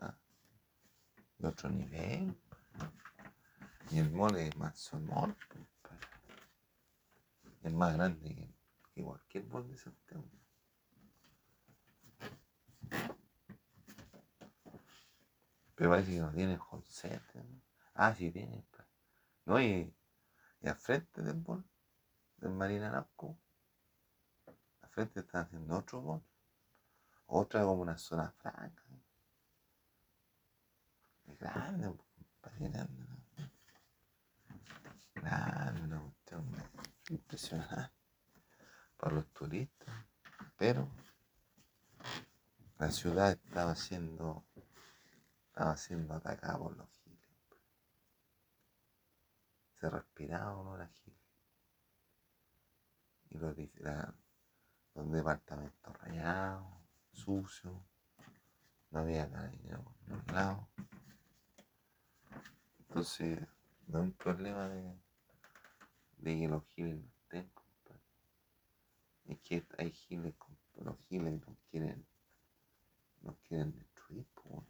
Ah, 0.00 0.18
de 1.38 1.46
otro 1.46 1.70
nivel. 1.70 2.36
Y 3.92 4.00
el 4.00 4.10
mall 4.10 4.34
es 4.38 4.56
más 4.56 4.92
mall, 4.94 5.36
compadre. 5.46 6.08
Es 7.62 7.72
más 7.72 7.94
grande 7.94 8.52
que, 8.92 9.04
cualquier 9.04 9.44
mall 9.46 9.68
de 9.68 9.78
Santiago. 9.78 10.39
Pero 15.74 15.90
parece 15.90 16.12
que 16.12 16.18
no 16.20 16.30
tiene 16.32 16.58
home 16.70 16.84
center. 16.86 17.44
Ah, 17.94 18.14
sí 18.14 18.30
tiene. 18.30 18.62
pa. 18.70 18.86
No, 19.46 19.60
y, 19.60 19.94
y 20.60 20.68
al 20.68 20.76
frente 20.76 21.22
del 21.22 21.36
mall, 21.36 21.64
del 22.36 22.52
Marina 22.52 22.88
Arauco, 22.88 23.38
al 24.82 24.90
frente 24.90 25.20
están 25.20 25.44
haciendo 25.46 25.78
otro 25.78 26.02
mall. 26.02 26.22
Otra 27.26 27.62
como 27.62 27.82
una 27.82 27.96
zona 27.96 28.30
franca. 28.32 28.82
Grande, 31.38 31.96
grande. 32.42 32.88
Grande, 35.14 35.82
una 35.82 36.70
impresionante 37.08 37.92
para 38.96 39.14
los 39.14 39.26
turistas. 39.32 39.88
Pero 40.56 40.88
la 42.80 42.90
ciudad 42.90 43.30
estaba 43.32 43.74
siendo, 43.76 44.44
estaba 45.48 45.76
siendo 45.76 46.14
atacada 46.14 46.58
por 46.58 46.74
los 46.76 46.88
giles. 46.90 47.28
Se 49.78 49.90
respiraba 49.90 50.56
olor 50.56 50.88
giles. 50.88 51.20
Y 53.28 53.38
los, 53.38 53.54
la- 53.74 54.14
los 54.94 55.12
departamentos 55.12 55.98
rayados, 55.98 56.66
sucios, 57.12 57.80
no 58.90 59.00
había 59.00 59.30
carabinero 59.30 59.84
por 59.84 59.94
ningún 60.08 60.34
lado. 60.34 60.68
Entonces, 62.78 63.38
no 63.88 63.98
es 63.98 64.04
un 64.04 64.12
problema 64.14 64.68
de, 64.68 64.98
de 66.16 66.38
que 66.38 66.48
los 66.48 66.64
giles 66.64 66.96
no 66.98 67.08
estén, 67.22 67.48
compadre. 67.50 68.02
Es 69.26 69.38
que 69.40 69.66
hay 69.78 69.92
giles, 69.92 70.34
los 70.76 70.98
giles 71.00 71.40
no 71.46 71.56
quieren, 71.70 72.06
no 73.20 73.36
quieren 73.46 73.72
destruir, 73.72 74.26
weón. 74.44 74.66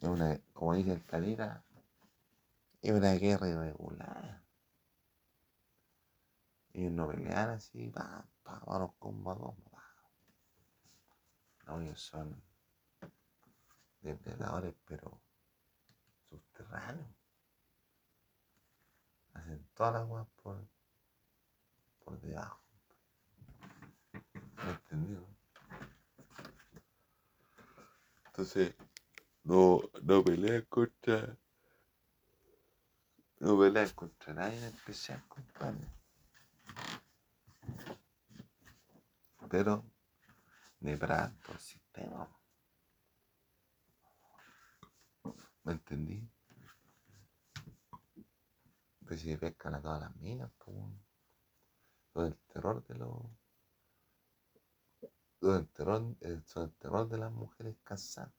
Es 0.00 0.08
una, 0.08 0.38
como 0.52 0.74
dice 0.74 0.92
el 0.92 1.04
Calera, 1.04 1.64
es 2.82 2.92
una 2.92 3.12
guerra 3.12 3.48
irregular. 3.48 4.42
Ellos 6.74 6.92
no 6.92 7.08
pelean 7.08 7.50
así, 7.50 7.88
pa, 7.88 8.26
pa, 8.42 8.60
vamos 8.66 8.92
combo 8.98 9.30
a 9.30 9.38
combo. 9.38 9.74
No, 11.66 11.80
ellos 11.80 12.00
son 12.00 12.42
depredadores, 14.02 14.74
pero 14.84 15.18
subterráneos. 16.28 17.08
Hacen 19.32 19.66
todas 19.74 19.94
las 19.94 20.06
cosas 20.06 20.28
por, 20.42 20.68
por 22.04 22.20
debajo. 22.20 22.60
¿Me 24.64 24.70
entendido? 24.70 25.33
Entonces, 28.36 28.74
no, 29.44 29.80
no 30.02 30.24
pelean 30.24 30.62
contra. 30.62 31.38
No 33.38 33.56
pelean 33.56 33.90
contra 33.90 34.34
nadie 34.34 34.58
en 34.58 34.64
especial, 34.64 35.22
compadre. 35.28 35.86
Pero 39.48 39.84
todo 41.44 41.54
el 41.54 41.60
sistema. 41.60 42.28
¿Me 45.62 45.72
entendí? 45.74 46.28
Pues 49.06 49.20
si 49.20 49.36
pescan 49.36 49.76
a 49.76 49.80
todas 49.80 50.00
las 50.00 50.16
minas, 50.16 50.50
pues, 50.58 50.76
todo 52.12 52.26
el 52.26 52.36
terror 52.52 52.84
de 52.84 52.94
los. 52.96 53.43
El 55.44 55.68
terror, 55.68 56.16
el, 56.20 56.42
terror 56.78 57.06
de 57.06 57.18
las 57.18 57.30
mujeres 57.30 57.76
casadas, 57.84 58.32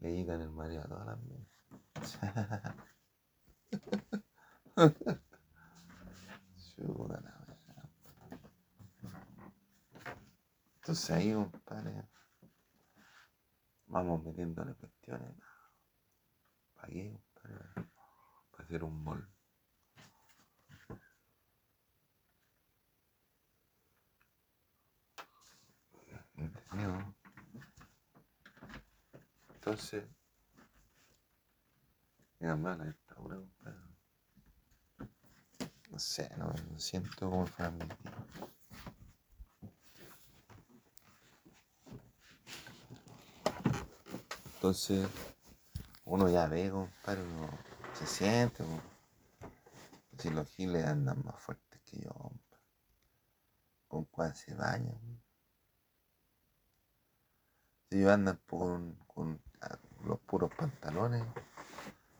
Le 0.00 0.12
llegan 0.12 0.42
el 0.42 0.50
marido 0.50 0.82
a 0.82 0.88
todas 0.88 1.06
las 1.06 1.18
minas. 1.22 1.48
Entonces 10.76 11.10
ahí, 11.10 11.32
compadre, 11.32 12.04
vamos 13.86 14.22
metiéndole 14.22 14.74
cuestiones. 14.74 15.36
¿Para 16.74 16.88
qué, 16.88 17.12
compadre? 17.12 17.88
Para 18.50 18.64
hacer 18.64 18.84
un 18.84 19.02
mol. 19.02 19.29
Entonces, 29.54 30.04
mira 32.38 32.56
mala 32.56 32.88
esta 32.88 33.14
compadre. 33.14 33.76
No 35.90 35.98
sé, 35.98 36.30
no, 36.38 36.54
siento 36.78 37.28
como 37.28 37.44
mi 37.44 37.86
Entonces, 44.54 45.08
uno 46.04 46.28
ya 46.28 46.46
ve, 46.46 46.70
compadre, 46.70 47.22
uno 47.22 47.50
se 47.94 48.06
siente, 48.06 48.64
si 50.18 50.30
los 50.30 50.48
giles 50.48 50.86
andan 50.86 51.22
más 51.24 51.40
fuertes 51.40 51.80
que 51.82 51.98
yo, 52.00 52.10
compadre. 52.10 52.64
con 53.88 54.04
cuál 54.06 54.34
se 54.34 54.54
bañan. 54.54 55.19
Ellos 57.90 58.10
andan 58.10 58.40
con, 58.48 58.94
con 59.06 59.42
los 60.04 60.20
puros 60.20 60.50
pantalones, 60.56 61.24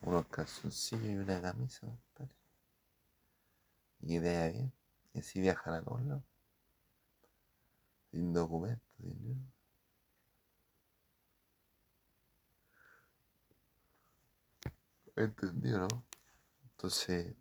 unos 0.03 0.27
calzoncillos 0.27 1.05
y 1.05 1.17
una 1.17 1.41
camisa, 1.41 1.87
compadre. 1.87 2.35
Y 4.01 4.17
idea 4.17 4.49
bien, 4.49 4.73
y 5.15 5.21
así 5.21 5.41
viajan 5.41 5.75
a 5.75 5.83
todos. 5.83 6.23
Sin 8.11 8.33
documentos, 8.33 8.83
sin 8.97 9.29
nada. 9.29 9.53
Entendido, 15.15 15.87
¿no? 15.87 16.05
Entonces, 16.73 17.37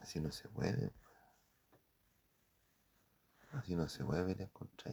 así 0.00 0.20
no 0.20 0.30
se 0.30 0.48
puede. 0.48 0.97
Así 3.52 3.74
no 3.74 3.88
se 3.88 4.04
puede 4.04 4.24
ver 4.24 4.50
contra. 4.50 4.92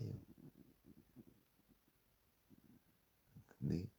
¿Entendí? 3.36 3.90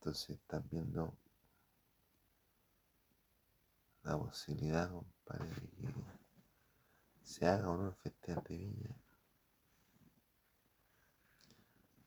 Entonces 0.00 0.30
están 0.30 0.66
viendo 0.70 1.14
la 4.02 4.18
posibilidad, 4.18 4.90
compadre, 4.90 5.50
de 5.54 5.68
que 5.76 5.94
se 7.22 7.46
haga 7.46 7.70
o 7.70 7.76
no 7.76 7.90
de 8.40 8.56
viña. 8.56 8.96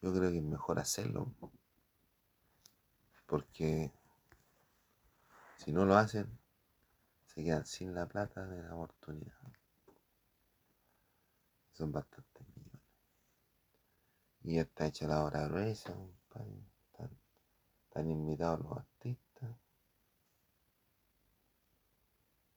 Yo 0.02 0.14
creo 0.14 0.32
que 0.32 0.40
es 0.40 0.44
mejor 0.44 0.80
hacerlo, 0.80 1.34
porque 3.26 3.92
si 5.58 5.72
no 5.72 5.86
lo 5.86 5.96
hacen, 5.96 6.28
se 7.26 7.44
quedan 7.44 7.66
sin 7.66 7.94
la 7.96 8.06
plata 8.06 8.46
de 8.46 8.62
la 8.62 8.76
oportunidad. 8.76 9.34
Son 11.72 11.92
bastantes 11.92 12.48
millones. 12.56 12.82
Y 14.44 14.56
ya 14.56 14.62
está 14.62 14.88
hecha 14.88 15.08
la 15.08 15.24
obra 15.24 15.48
gruesa, 15.48 15.94
compadre. 15.94 16.64
Están, 16.92 17.10
están 17.86 18.12
invitados 18.12 18.60
los 18.60 18.78
artistas. 18.78 19.50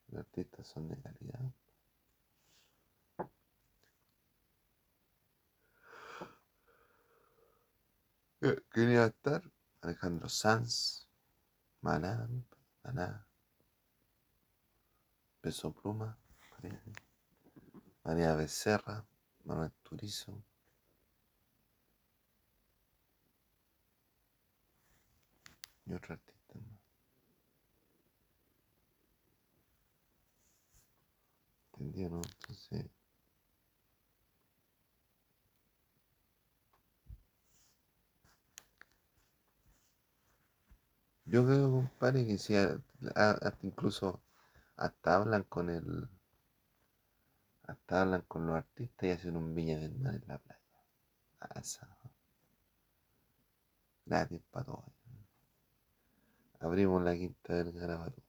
Los 0.08 0.20
artistas 0.20 0.66
son 0.66 0.88
de 0.88 1.00
calidad. 1.00 1.52
Eh, 8.42 8.62
quería 8.70 9.06
estar 9.06 9.42
Alejandro 9.86 10.28
Sanz, 10.28 11.06
Maná, 11.80 12.28
Maná, 12.82 13.24
Peso 15.40 15.72
Pluma, 15.72 16.18
María 18.02 18.34
Becerra, 18.34 19.06
Manuel 19.44 19.70
Turizo. 19.84 20.42
Y 25.84 25.94
otro 25.94 26.14
artista. 26.14 26.58
¿Entendieron? 31.74 32.22
Entonces. 32.40 32.95
Yo 41.26 41.44
creo, 41.44 41.70
compadre, 41.70 42.26
que 42.26 42.38
si 42.38 42.54
hasta 42.54 43.58
incluso 43.62 44.20
hasta 44.76 45.16
hablan 45.16 45.42
con 45.44 45.70
el. 45.70 46.08
Hasta 47.64 48.02
hablan 48.02 48.22
con 48.22 48.46
los 48.46 48.56
artistas 48.56 49.08
y 49.08 49.10
hacen 49.10 49.36
un 49.36 49.54
viña 49.54 49.76
del 49.78 49.94
mar 49.96 50.14
en 50.14 50.24
la 50.28 50.38
playa. 50.38 50.60
Asa. 51.40 51.98
Nadie 54.04 54.40
para 54.52 54.66
todos. 54.66 54.84
Abrimos 56.60 57.02
la 57.02 57.14
quinta 57.14 57.54
del 57.54 57.72
garabato. 57.72 58.22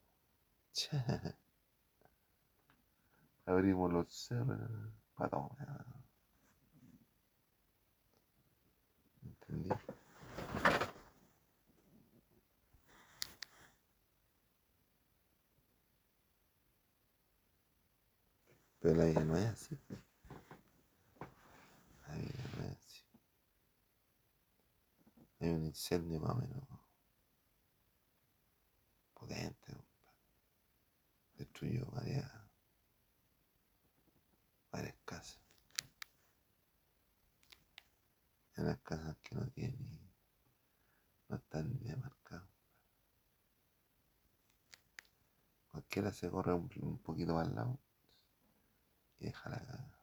abrimos 3.45 3.93
los 3.93 4.11
cerros 4.11 4.59
para 5.15 5.39
¿Entendí? 9.23 9.69
Pero 18.87 18.99
la 18.99 19.05
vida 19.05 19.25
no 19.25 19.35
es 19.35 19.47
así. 19.47 19.77
La 22.07 22.15
vida 22.15 22.43
no 22.55 22.63
es 22.63 22.77
así. 22.77 23.03
Hay 25.41 25.49
un 25.49 25.65
incendio 25.65 26.21
más 26.21 26.31
o 26.31 26.35
menos 26.35 26.63
potente. 29.13 29.75
Destruyó 31.35 31.85
varias 31.87 32.31
varias 34.71 34.95
casas. 35.03 35.41
En 38.55 38.67
las 38.67 38.79
casas 38.79 39.17
que 39.17 39.35
no 39.35 39.49
tienen, 39.49 39.99
no 41.27 41.35
están 41.35 41.73
ni 41.73 41.89
demarcadas. 41.89 42.47
Cualquiera 45.71 46.13
se 46.13 46.29
corre 46.29 46.53
un, 46.53 46.99
poquito 46.99 47.37
al 47.37 47.53
lado 47.53 47.77
y 49.19 49.25
deja 49.25 49.49
la 49.49 49.59
casa. 49.59 49.97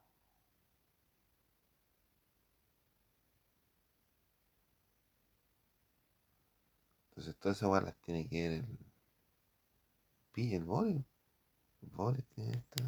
Entonces 7.10 7.36
todas 7.36 7.56
esas 7.58 7.82
las 7.82 7.94
tiene 8.02 8.28
que 8.28 8.48
ver 8.48 8.52
el 8.52 8.78
pilla, 10.32 10.56
el 10.56 10.64
boli. 10.64 11.04
El 11.82 11.90
boli 11.90 12.22
tiene 12.34 12.52
esta 12.52 12.84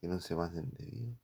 que 0.00 0.08
no 0.08 0.20
se 0.20 0.34
pasen 0.34 0.70
de 0.70 0.84
vida. 0.84 1.16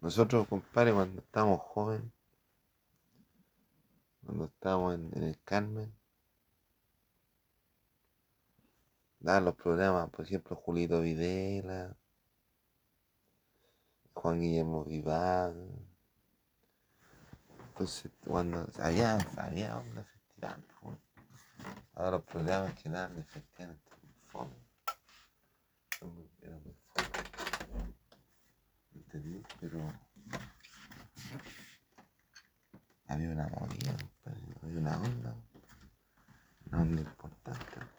Nosotros, 0.00 0.46
compadre, 0.48 0.92
cuando 0.92 1.20
estábamos 1.20 1.60
jóvenes, 1.60 2.10
cuando 4.28 4.44
estábamos 4.44 4.94
en, 4.94 5.22
el 5.22 5.40
Carmen, 5.42 5.90
daban 9.20 9.46
los 9.46 9.54
programas, 9.54 10.10
por 10.10 10.26
ejemplo, 10.26 10.54
Julito 10.54 11.00
Videla, 11.00 11.96
Juan 14.12 14.38
Guillermo 14.38 14.84
Vivar. 14.84 15.54
Entonces, 17.68 18.12
cuando 18.26 18.66
había, 18.82 19.16
había 19.38 19.78
onda 19.78 20.04
festival, 20.04 20.62
pues, 20.82 20.98
ahora 21.94 22.10
los 22.10 22.24
programas 22.24 22.74
que 22.74 22.90
daban 22.90 23.16
de 23.16 23.24
festival. 23.24 23.80
Eran 26.02 26.14
muy- 26.14 26.30
eran 26.42 26.62
muy 26.62 26.74
fome. 26.74 27.94
¿Entendí? 28.94 29.42
Pero 29.58 30.07
había 33.08 33.30
una 33.30 33.48
movida, 33.48 33.92
compadre, 33.96 34.54
había 34.62 34.78
una 34.78 34.96
onda, 34.96 35.34
una 36.66 36.82
onda 36.82 37.00
importante. 37.02 37.97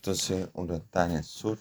Entonces 0.00 0.48
uno 0.54 0.76
está 0.76 1.04
en 1.04 1.12
el 1.18 1.24
sur. 1.24 1.58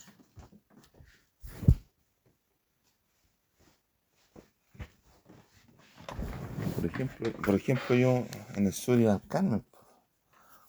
Por 6.76 6.86
ejemplo, 6.86 7.32
por 7.34 7.56
ejemplo, 7.56 7.96
yo 7.98 8.26
en 8.56 8.68
el 8.68 8.72
sur 8.74 8.98
iba 8.98 9.12
al 9.14 9.66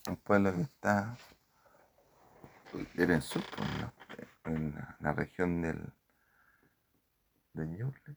un 0.08 0.16
pueblo 0.16 0.52
que 0.52 0.62
está 0.62 1.16
en 2.96 3.10
el 3.12 3.22
sur, 3.22 3.42
po, 3.56 3.62
en, 3.62 3.80
la, 3.80 3.94
en 4.46 4.74
la- 5.00 5.12
región 5.12 5.62
del 5.62 5.92
de 7.54 7.66
Ñuble, 7.68 8.16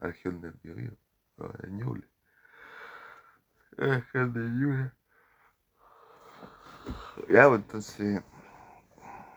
la 0.00 0.08
región 0.08 0.42
del 0.42 0.52
Biobío, 0.62 0.98
de 1.38 1.70
Ñuble, 1.70 2.08
la 3.78 3.86
región 3.96 4.34
de 4.34 4.40
Ñuble. 4.40 4.92
Ya, 7.36 7.44
entonces 7.44 8.22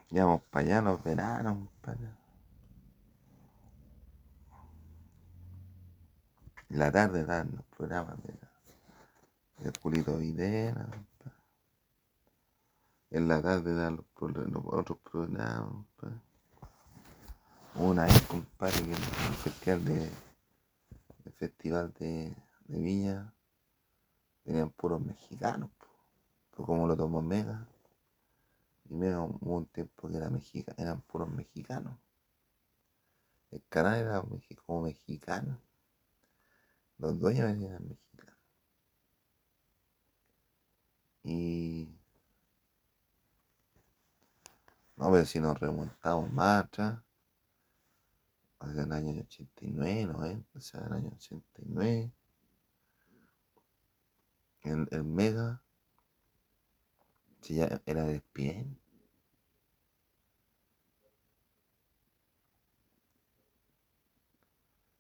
íbamos 0.10 0.42
para 0.44 0.66
allá 0.66 0.82
los 0.82 1.04
veranos, 1.04 1.68
para 1.82 1.98
la 6.70 6.92
tarde 6.94 7.26
daban 7.26 7.52
los 7.58 7.66
programas 7.66 8.16
de, 8.24 8.40
de 9.66 9.80
Julito 9.82 10.18
compadre. 10.18 10.88
En 13.10 13.28
la 13.28 13.42
tarde 13.42 13.76
daban 13.76 13.98
los, 13.98 14.32
los 14.50 14.64
otros 14.66 15.00
programas. 15.00 15.84
Una 17.76 18.06
vez, 18.06 18.22
compadre, 18.28 18.82
que 18.82 18.92
el 18.94 19.36
festival 19.44 19.84
de, 19.84 20.10
el 21.26 21.34
festival 21.34 21.94
de, 22.00 22.34
Viña 22.70 23.34
tenían 24.46 24.70
puros 24.70 25.02
mexicanos. 25.02 25.70
po. 26.56 26.66
Como 26.66 26.88
lo 26.88 26.96
tomó 26.96 27.22
Mega, 27.22 27.68
Mega 29.00 29.22
hubo 29.22 29.58
un 29.58 29.66
tiempo 29.68 30.08
que 30.08 30.18
era 30.18 30.30
mexica, 30.30 30.74
eran 30.78 31.02
puros 31.02 31.30
mexicanos. 31.30 31.98
El 33.52 33.64
canal 33.70 34.00
era 34.00 34.24
como 34.66 34.84
mexicano. 34.84 35.60
Los 36.98 37.20
dueños 37.20 37.46
eran 37.46 37.88
mexicanos. 37.88 38.38
Y. 41.24 41.90
No, 44.98 45.12
pero 45.12 45.26
si 45.26 45.40
nos 45.40 45.60
remontamos 45.60 46.32
más 46.32 46.66
atrás, 46.66 47.00
el 48.62 48.92
año 48.92 49.22
89, 49.22 50.06
90, 50.06 50.60
o 50.60 50.62
sea, 50.62 50.82
el 50.82 50.94
año 50.94 51.12
89, 51.16 52.12
el, 54.64 54.88
el 54.92 55.04
Mega 55.04 55.62
sí, 57.42 57.56
ya 57.56 57.82
era 57.86 58.04
de 58.04 58.16
ESPN. 58.16 58.79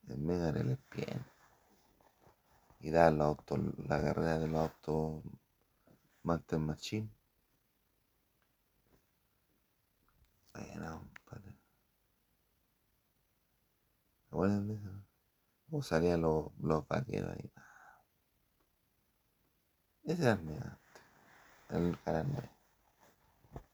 El 0.09 0.17
Mega 0.17 0.49
era 0.49 0.61
el 0.61 0.71
ESPN. 0.71 1.25
Y 2.81 2.91
daba 2.91 3.11
los 3.11 3.27
autos, 3.27 3.59
la 3.87 4.01
carrera 4.01 4.39
de 4.39 4.47
los 4.47 4.59
autos 4.59 5.23
Master 6.23 6.59
Machine. 6.59 7.09
Bueno, 10.53 11.09
compadre. 11.25 11.51
¿Se 14.29 14.35
acuerdan 14.35 14.67
de 14.67 14.73
eso? 14.75 14.89
¿Cómo 15.69 15.83
salían 15.83 16.21
los, 16.21 16.47
los 16.59 16.87
vaqueros 16.87 17.31
ahí? 17.31 17.51
Ese 20.03 20.23
era 20.23 20.33
el 20.33 20.41
Mega, 20.41 20.79
el 21.69 21.99
canal 22.03 22.27
9. 22.31 22.49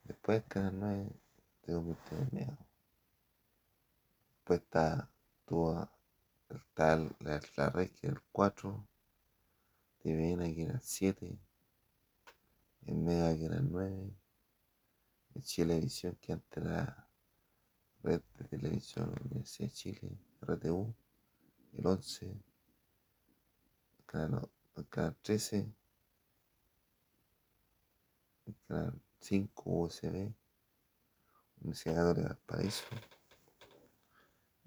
Después 0.04 0.40
del 0.40 0.48
canal 0.48 0.78
9 0.78 1.10
se 1.64 1.72
convirtió 1.72 2.18
en 2.18 2.22
el 2.24 2.32
Mega. 2.32 2.58
Después 4.36 4.60
está, 4.60 5.10
tuvo, 5.46 5.88
el- 6.50 7.16
la, 7.20 7.40
la 7.56 7.70
red 7.70 7.90
que 7.92 8.08
era 8.08 8.16
el 8.16 8.22
4, 8.32 8.86
TVN 10.00 10.54
que 10.54 10.62
era 10.64 10.74
el 10.74 10.82
7, 10.82 11.38
el 12.86 12.94
Mega 12.96 13.36
que 13.36 13.44
era 13.44 13.56
el 13.56 13.70
9, 13.70 14.14
el 15.36 15.42
Chilevisión 15.44 16.16
que 16.20 16.32
antes 16.32 16.64
era 16.64 17.08
Red 18.02 18.22
de 18.38 18.44
Televisión 18.46 19.14
Universidad 19.24 19.68
de 19.68 19.74
Chile, 19.74 20.18
RTU, 20.40 20.94
el 21.74 21.86
11, 21.86 22.26
el 22.26 24.04
canal, 24.06 24.48
el 24.76 24.88
canal 24.88 25.14
13, 25.20 25.66
el 28.46 28.54
canal 28.66 29.00
5 29.20 29.62
USB, 29.70 30.32
Universidad 31.60 31.96
Católica 31.96 32.28
del 32.28 32.38
Paraíso, 32.46 32.84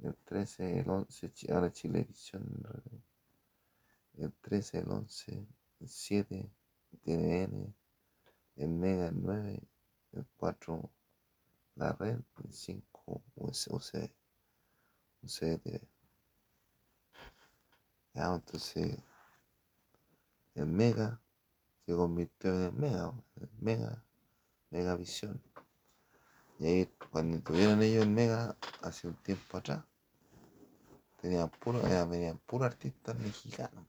el 0.03 0.15
13, 0.25 0.79
el 0.79 0.89
11, 0.89 1.31
Chi- 1.33 1.51
ahora 1.51 1.71
Chilevisión, 1.71 2.43
el 4.17 4.31
13, 4.41 4.79
el 4.79 4.89
11, 4.91 5.47
el 5.79 5.87
7, 5.89 6.49
TVN, 7.03 7.73
el 8.57 8.69
Mega, 8.69 9.07
el 9.07 9.21
9, 9.21 9.59
el 10.13 10.25
4, 10.37 10.89
la 11.75 11.93
red, 11.93 12.19
el 12.43 12.53
5, 12.53 13.21
US 13.35 13.67
UCB, 13.71 14.11
UCB 15.23 15.81
Ya, 18.13 18.33
entonces 18.35 18.97
el 20.55 20.65
Mega 20.65 21.21
se 21.85 21.93
convirtió 21.93 22.53
en 22.53 22.63
el 22.63 22.73
Mega, 22.73 23.13
el 23.37 23.49
Mega, 23.59 24.03
Megavisión. 24.71 25.41
Y 26.59 26.65
ahí, 26.67 26.85
cuando 27.11 27.39
tuvieron 27.39 27.81
ellos 27.81 28.03
el 28.03 28.09
Mega, 28.09 28.55
hace 28.81 29.07
un 29.07 29.15
tiempo 29.23 29.57
atrás, 29.57 29.83
tenían 31.21 31.49
puro, 31.49 31.85
eh, 31.87 32.05
venían 32.05 32.37
puros 32.39 32.67
artistas 32.67 33.17
mexicanos. 33.19 33.85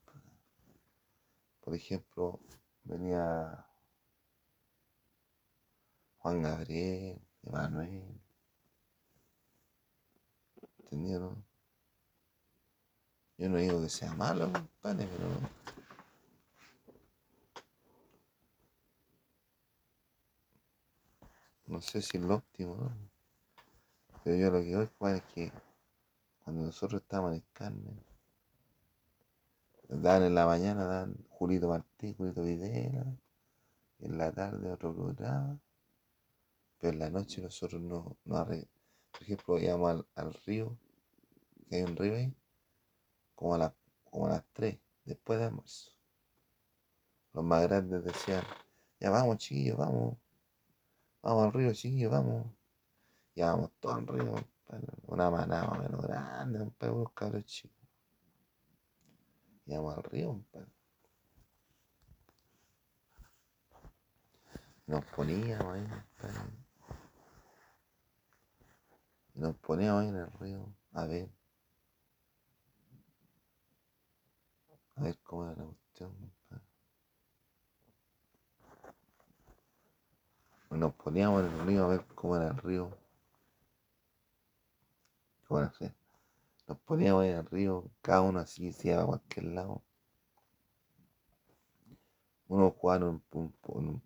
Por 1.60 1.74
ejemplo, 1.74 2.40
venía 2.84 3.66
Juan 6.18 6.42
Gabriel, 6.42 7.20
Emanuel. 7.42 8.20
¿Entendieron? 10.78 11.44
Yo 13.38 13.48
no 13.48 13.56
digo 13.56 13.80
que 13.80 13.88
sea 13.88 14.12
malo, 14.14 14.52
compadre, 14.52 15.06
pero. 15.06 15.60
No 21.66 21.80
sé 21.80 22.02
si 22.02 22.18
es 22.18 22.24
lo 22.24 22.34
óptimo. 22.34 22.90
Pero 24.24 24.36
yo 24.36 24.50
lo 24.50 24.60
que 24.60 24.72
compadre, 24.72 25.18
es 25.18 25.24
que 25.32 25.52
cuando 26.44 26.64
nosotros 26.64 27.02
estábamos 27.02 27.34
en 27.34 27.44
Carmen, 27.52 28.04
daban 29.88 30.24
en 30.24 30.34
la 30.34 30.46
mañana, 30.46 30.84
daban 30.84 31.16
Julito 31.28 31.68
Martí, 31.68 32.14
Julito 32.14 32.42
Videla, 32.42 33.06
en 34.00 34.18
la 34.18 34.32
tarde 34.32 34.70
otro 34.70 34.94
programa, 34.94 35.58
pero 36.78 36.92
en 36.92 36.98
la 36.98 37.10
noche 37.10 37.42
nosotros 37.42 37.80
no, 37.80 38.16
no 38.24 38.46
por 38.46 39.22
ejemplo, 39.22 39.58
íbamos 39.58 39.90
al, 39.90 40.06
al, 40.14 40.34
río, 40.46 40.76
que 41.68 41.76
hay 41.76 41.82
un 41.82 41.96
río 41.96 42.14
ahí, 42.14 42.34
como 43.34 43.54
a, 43.54 43.74
como 44.04 44.26
a 44.26 44.30
las 44.30 44.44
3, 44.52 44.78
después 45.04 45.38
de 45.38 45.46
almuerzo. 45.46 45.92
Los 47.32 47.44
más 47.44 47.62
grandes 47.62 48.04
decían, 48.04 48.42
ya 48.98 49.10
vamos 49.10 49.38
chiquillos, 49.38 49.76
vamos, 49.76 50.16
vamos 51.22 51.44
al 51.44 51.52
río 51.52 51.72
chiquillos, 51.72 52.10
vamos. 52.10 52.46
Ya 53.34 53.52
vamos 53.52 53.70
todos 53.80 53.96
al 53.96 54.06
río, 54.06 54.34
una 55.06 55.30
manada 55.30 55.66
más 55.66 55.80
menos 55.80 56.02
grande, 56.02 56.60
un 56.60 56.70
pedo, 56.70 56.94
unos 56.94 57.12
cabros 57.12 57.44
chicos. 57.44 57.76
Íbamos 59.66 59.96
al 59.96 60.02
río, 60.04 60.44
pedo. 60.50 60.66
Nos 64.86 65.04
poníamos 65.04 65.74
ahí, 65.74 65.86
Y 69.34 69.38
nos 69.40 69.56
poníamos 69.58 70.02
ahí 70.02 70.08
en 70.08 70.16
el 70.16 70.32
río 70.40 70.74
a 70.92 71.06
ver. 71.06 71.30
A 74.96 75.02
ver 75.02 75.18
cómo 75.22 75.44
era 75.44 75.54
la 75.62 75.64
cuestión. 75.64 76.32
Nos 80.70 80.94
poníamos 80.94 81.44
en 81.44 81.52
el 81.52 81.66
río 81.66 81.84
a 81.84 81.88
ver 81.88 82.04
cómo 82.14 82.36
era 82.36 82.48
el 82.48 82.56
río. 82.58 82.99
Nos 85.50 86.78
poníamos 86.84 87.24
el 87.24 87.44
río, 87.46 87.90
cada 88.02 88.20
uno 88.20 88.38
así, 88.38 88.72
se 88.72 88.94
cualquier 88.94 89.46
lado. 89.46 89.82
Uno 92.46 92.70
jugaba 92.70 93.06
en 93.06 93.22
un, 93.32 94.02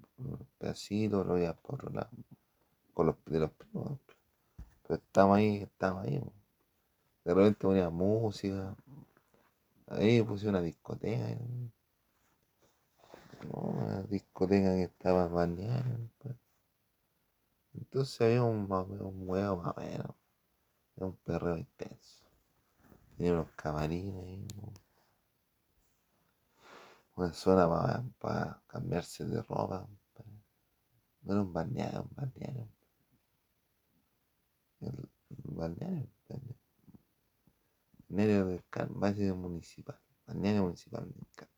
pedacito, 0.59 1.23
lo 1.23 1.39
iba 1.39 1.53
por 1.53 1.75
otro 1.75 1.91
lado. 1.91 2.09
Con 2.95 3.07
los 3.07 3.17
de 3.27 3.41
los 3.41 3.51
primos. 3.51 3.99
Pero 4.83 4.95
estábamos 4.95 5.37
ahí, 5.37 5.57
estábamos 5.63 6.07
ahí. 6.07 6.23
De 7.25 7.35
repente 7.35 7.61
ponía 7.61 7.91
música. 7.91 8.75
Ahí 9.87 10.23
puse 10.23 10.49
una 10.49 10.63
discoteca. 10.63 11.27
una 13.51 14.03
discoteca 14.05 14.75
que 14.77 14.85
estaba 14.85 15.29
bañada. 15.29 15.85
Pues. 16.19 16.37
Entonces 17.75 18.21
había 18.23 18.43
un, 18.43 18.71
un 18.73 19.29
huevo 19.29 19.57
más 19.57 19.75
o. 19.77 20.15
Un 21.05 21.17
perreo 21.17 21.57
intenso. 21.59 22.25
Tenía 23.17 23.33
unos 23.33 23.51
camarines 23.53 24.41
Una 27.17 27.33
zona 27.33 27.69
para, 27.69 28.03
para 28.19 28.63
cambiarse 28.67 29.25
de 29.25 29.43
ropa. 29.43 29.87
No 31.23 31.33
era 31.33 31.43
un 31.43 31.53
balneario, 31.53 32.03
un 32.03 32.11
balneario. 32.15 32.69
El, 34.81 35.09
balneario, 35.29 36.09
balneario. 36.29 36.57
Balneario 38.09 38.47
del 38.47 38.63
balneario 38.71 39.37
municipal. 39.37 40.01
Balneario 40.27 40.63
municipal 40.65 41.05
del 41.05 41.27
Carmen. 41.35 41.55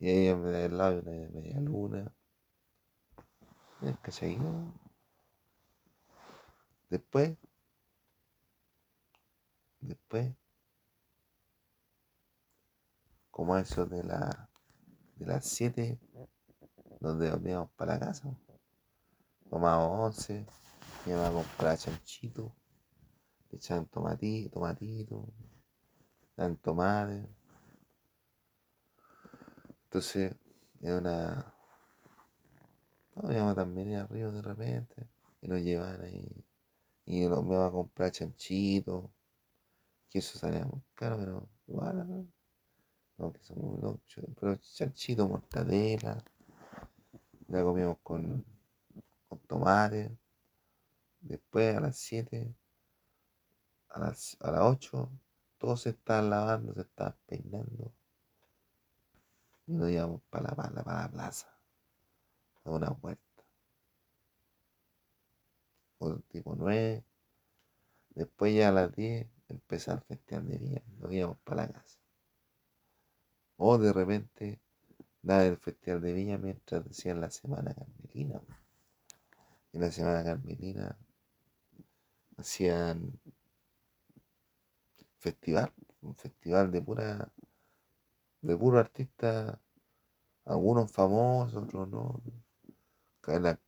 Y 0.00 0.08
ahí 0.08 0.28
al 0.28 0.78
lado 0.78 1.02
de 1.02 1.10
una 1.10 1.30
media 1.30 1.60
luna. 1.60 2.14
El 3.82 3.98
que 3.98 4.10
seguido. 4.10 4.72
Después. 6.90 7.36
Después. 9.80 10.34
Como 13.30 13.56
eso 13.56 13.86
de 13.86 14.02
la 14.02 14.48
de 15.16 15.26
las 15.26 15.46
7 15.46 15.98
donde 17.00 17.30
volvíamos 17.30 17.70
para 17.70 17.94
la 17.94 18.00
casa. 18.00 18.36
Tomábamos 19.48 20.16
once, 20.16 20.46
íbamos 21.06 21.28
a 21.28 21.32
comprar 21.32 21.78
chanchito, 21.78 22.54
le 23.50 23.56
echaban 23.56 23.86
tomatito, 23.86 24.50
tomatito, 24.50 25.32
dan 26.36 26.56
tomate. 26.56 27.28
Entonces, 29.84 30.34
era 30.80 30.98
una. 30.98 31.54
No, 33.14 33.32
íbamos 33.32 33.56
también 33.56 33.94
a 33.94 34.06
río 34.06 34.30
de 34.30 34.42
repente, 34.42 35.08
y 35.40 35.48
nos 35.48 35.60
llevaban 35.60 36.02
ahí. 36.02 36.44
Y 37.10 37.26
nos 37.26 37.38
íbamos 37.38 37.68
a 37.68 37.72
comprar 37.72 38.10
chanchito, 38.12 39.10
que 40.10 40.18
eso 40.18 40.38
salía 40.38 40.66
muy 40.66 40.82
caro, 40.94 41.16
pero 41.18 41.48
igual, 41.66 42.28
¿no? 43.16 43.32
Que 43.32 43.42
son 43.42 43.58
muy 43.58 43.98
pero 44.38 44.56
chanchito, 44.56 45.26
mortadela 45.26 46.22
la 47.48 47.62
comíamos 47.62 47.98
con, 48.02 48.44
con 49.26 49.38
tomate. 49.40 50.16
Después 51.20 51.76
a 51.76 51.80
las 51.80 51.96
7, 51.96 52.54
a 53.88 54.00
las, 54.00 54.36
a 54.40 54.50
las 54.52 54.60
8, 54.62 55.10
todos 55.56 55.80
se 55.82 55.90
estaban 55.90 56.30
lavando, 56.30 56.74
se 56.74 56.82
estaban 56.82 57.16
peinando. 57.26 57.92
Y 59.66 59.72
nos 59.72 59.90
íbamos 59.90 60.22
para 60.30 60.50
la, 60.50 60.54
para 60.54 61.02
la, 61.02 61.10
plaza, 61.10 61.48
a 62.64 62.70
una 62.70 62.90
vuelta. 62.90 63.27
O 65.98 66.16
tipo 66.30 66.54
9. 66.56 67.04
Después 68.10 68.54
ya 68.54 68.68
a 68.68 68.72
las 68.72 68.94
10 68.94 69.26
empezaba 69.48 69.98
el 69.98 70.04
festival 70.04 70.48
de 70.48 70.58
día, 70.58 70.82
nos 70.98 71.12
íbamos 71.12 71.38
para 71.38 71.66
la 71.66 71.72
casa. 71.72 71.98
O 73.56 73.78
de 73.78 73.92
repente 73.92 74.60
Nada 75.22 75.42
del 75.42 75.56
Festival 75.58 76.00
de 76.00 76.12
Viña 76.12 76.38
mientras 76.38 76.84
decían 76.84 77.20
la 77.20 77.30
Semana 77.30 77.74
Carmelina. 77.74 78.40
En 79.72 79.80
la 79.80 79.90
Semana 79.90 80.24
Carmelina 80.24 80.96
hacían 82.36 83.20
festival, 85.18 85.72
un 86.02 86.14
festival 86.14 86.70
de 86.70 86.80
pura 86.80 87.32
de 88.40 88.56
puro 88.56 88.78
artista, 88.78 89.60
algunos 90.44 90.90
famosos, 90.92 91.64
otros 91.64 91.88
no. 91.88 92.22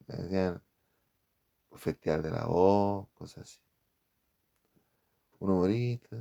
Hacían 0.09 0.62
festival 1.79 2.23
de 2.23 2.31
la 2.31 2.47
voz, 2.47 3.09
cosas 3.15 3.45
así. 3.45 3.61
Un 5.39 5.51
humorista, 5.51 6.17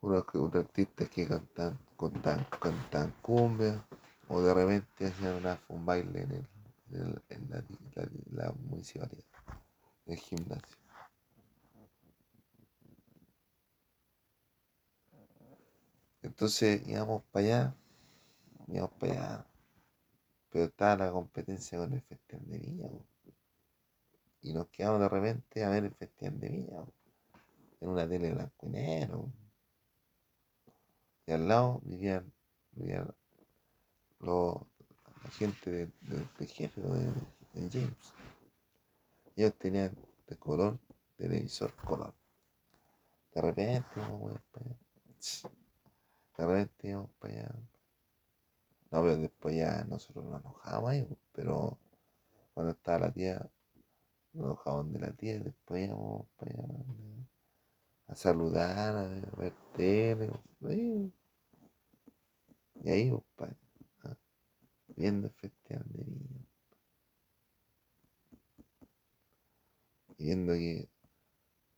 unos, 0.00 0.24
artistas 0.54 1.08
que 1.08 1.26
cantan 1.26 1.78
cantan, 2.60 3.12
cumbia 3.20 3.84
o 4.28 4.40
de 4.40 4.54
repente 4.54 5.06
hacían 5.06 5.58
un 5.68 5.84
baile 5.84 6.22
en, 6.22 6.32
el, 6.32 7.22
en, 7.28 7.50
la, 8.30 8.52
municipalidad, 8.52 9.24
en 10.06 10.12
el 10.12 10.18
gimnasio. 10.18 10.76
Entonces 16.22 16.86
íbamos 16.86 17.22
para 17.32 17.46
allá, 17.46 17.74
íbamos 18.68 18.92
para 18.98 19.12
allá, 19.12 19.46
pero 20.50 20.64
estaba 20.64 20.96
la 21.04 21.12
competencia 21.12 21.78
con 21.78 21.92
el 21.92 22.02
Festival 22.02 22.48
de 22.48 22.58
Viña. 22.58 22.88
Y 24.40 24.52
nos 24.52 24.68
quedamos 24.68 25.00
de 25.00 25.08
repente 25.08 25.64
a 25.64 25.70
ver 25.70 25.84
el 25.84 25.94
Festival 25.94 26.40
de 26.40 26.48
Viña, 26.48 26.84
en 27.80 27.88
una 27.88 28.08
tele 28.08 28.32
blanco 28.32 28.66
y 28.66 28.70
negro. 28.70 29.32
Y 31.26 31.32
al 31.32 31.46
lado 31.46 31.80
vivían, 31.84 32.32
vivían 32.72 33.14
los, 34.20 34.56
la 35.24 35.30
gente 35.30 35.70
del 35.70 35.92
de, 36.38 36.46
jefe 36.46 36.80
de, 36.80 37.12
James. 37.70 38.12
Ellos 39.36 39.54
tenían 39.58 39.94
de 40.26 40.36
color, 40.36 40.78
televisor 41.16 41.74
color. 41.74 42.14
De 43.34 43.42
repente 43.42 43.88
íbamos 43.96 44.40
para 44.50 44.66
allá. 44.66 44.76
De 46.36 46.46
repente 46.46 46.88
íbamos 46.88 47.10
para 47.18 47.34
allá. 47.34 47.54
No, 48.90 49.02
pero 49.02 49.16
después 49.18 49.56
ya 49.56 49.84
nosotros 49.84 50.24
nos 50.24 50.40
enojábamos 50.40 50.90
ahí, 50.90 51.06
pero 51.32 51.78
cuando 52.54 52.72
estaba 52.72 53.00
la 53.00 53.12
tía, 53.12 53.50
nos 54.32 54.44
enojábamos 54.46 54.92
de 54.92 54.98
la 55.00 55.12
tía 55.12 55.34
y 55.36 55.38
después 55.40 55.86
íbamos 55.86 56.26
para 56.36 56.52
allá 56.52 56.68
a 58.08 58.14
saludar, 58.14 58.96
a 58.96 59.36
ver 59.36 59.52
tele. 59.76 60.30
Y 62.82 62.90
ahí, 62.90 63.12
pues, 63.36 63.50
¿ah? 64.04 64.16
viendo 64.96 65.28
el 65.28 65.34
festival 65.34 65.84
de 65.88 66.04
niños. 66.04 66.46
Y 70.16 70.24
viendo 70.24 70.54
que 70.54 70.88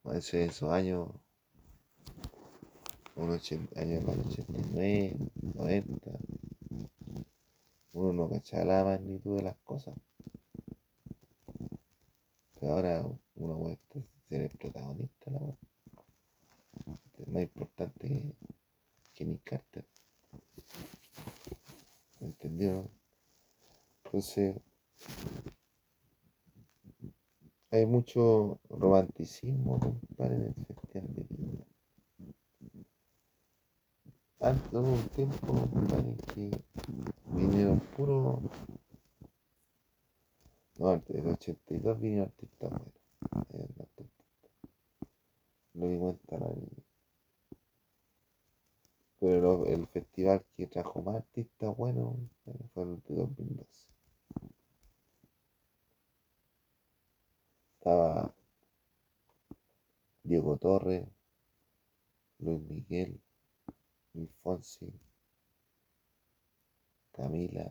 a 0.04 0.10
veces 0.10 0.50
esos 0.50 0.70
años, 0.70 1.08
unos 3.16 3.52
años 3.76 4.04
89, 4.08 5.16
90, 5.42 6.10
uno 7.92 8.12
no 8.12 8.28
cachaba 8.28 8.64
la 8.64 8.84
magnitud 8.84 9.36
de 9.36 9.42
las 9.42 9.56
cosas. 9.64 9.94
Pero 12.58 12.72
ahora 12.72 13.02
Uno 13.36 13.58
puede 13.58 13.78
ser 14.28 14.42
el 14.42 14.50
protagonista, 14.50 15.30
la 15.30 15.38
weá. 15.38 15.56
Es 17.18 17.28
más 17.28 17.42
importante 17.42 18.08
que, 18.08 18.34
que 19.14 19.24
Nick 19.24 19.42
Carter. 19.44 19.86
¿Entendieron? 22.20 22.90
Entonces, 24.04 24.56
hay 27.70 27.86
mucho 27.86 28.58
romanticismo, 28.68 29.78
compadre, 29.78 30.36
en 30.36 30.42
el 30.42 30.54
festival 30.66 31.14
de 31.14 31.26
Viña. 31.30 31.64
Antes 34.40 34.72
hubo 34.72 34.92
un 34.92 35.08
tiempo, 35.08 35.46
compadre, 35.46 36.16
que 36.34 36.50
vinieron 37.32 37.80
puro. 37.96 38.40
No, 40.78 40.98
del 40.98 41.28
82 41.28 42.00
vinieron 42.00 42.28
artistas 42.28 42.72
artistas. 42.72 44.50
Lo 45.74 45.88
di 45.88 45.98
cuenta 45.98 46.38
la 46.38 46.48
niña. 46.48 46.84
Pero 49.20 49.66
el 49.66 49.86
festival 49.88 50.44
que 50.56 50.66
trajo 50.66 51.02
más 51.02 51.16
artistas 51.16 51.76
buenos 51.76 52.16
fue 52.72 52.84
el 52.84 53.02
de 53.02 53.14
2012. 53.16 53.86
Estaba 57.78 58.34
Diego 60.22 60.56
Torres, 60.56 61.06
Luis 62.38 62.60
Miguel, 62.62 63.20
Luis 64.14 64.30
Camila, 67.20 67.70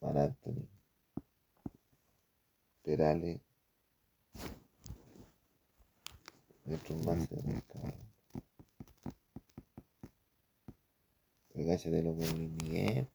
Mar 0.00 0.18
Anthony, 0.18 0.68
Perales, 2.82 3.40
y 6.64 6.74
otros 6.74 7.04
más 7.04 7.28
de 7.28 7.42
cállate 11.66 12.02
lo 12.04 12.16
que 12.16 12.22
es 12.22 12.32
Luis 12.34 12.50
Miguel, 12.62 13.08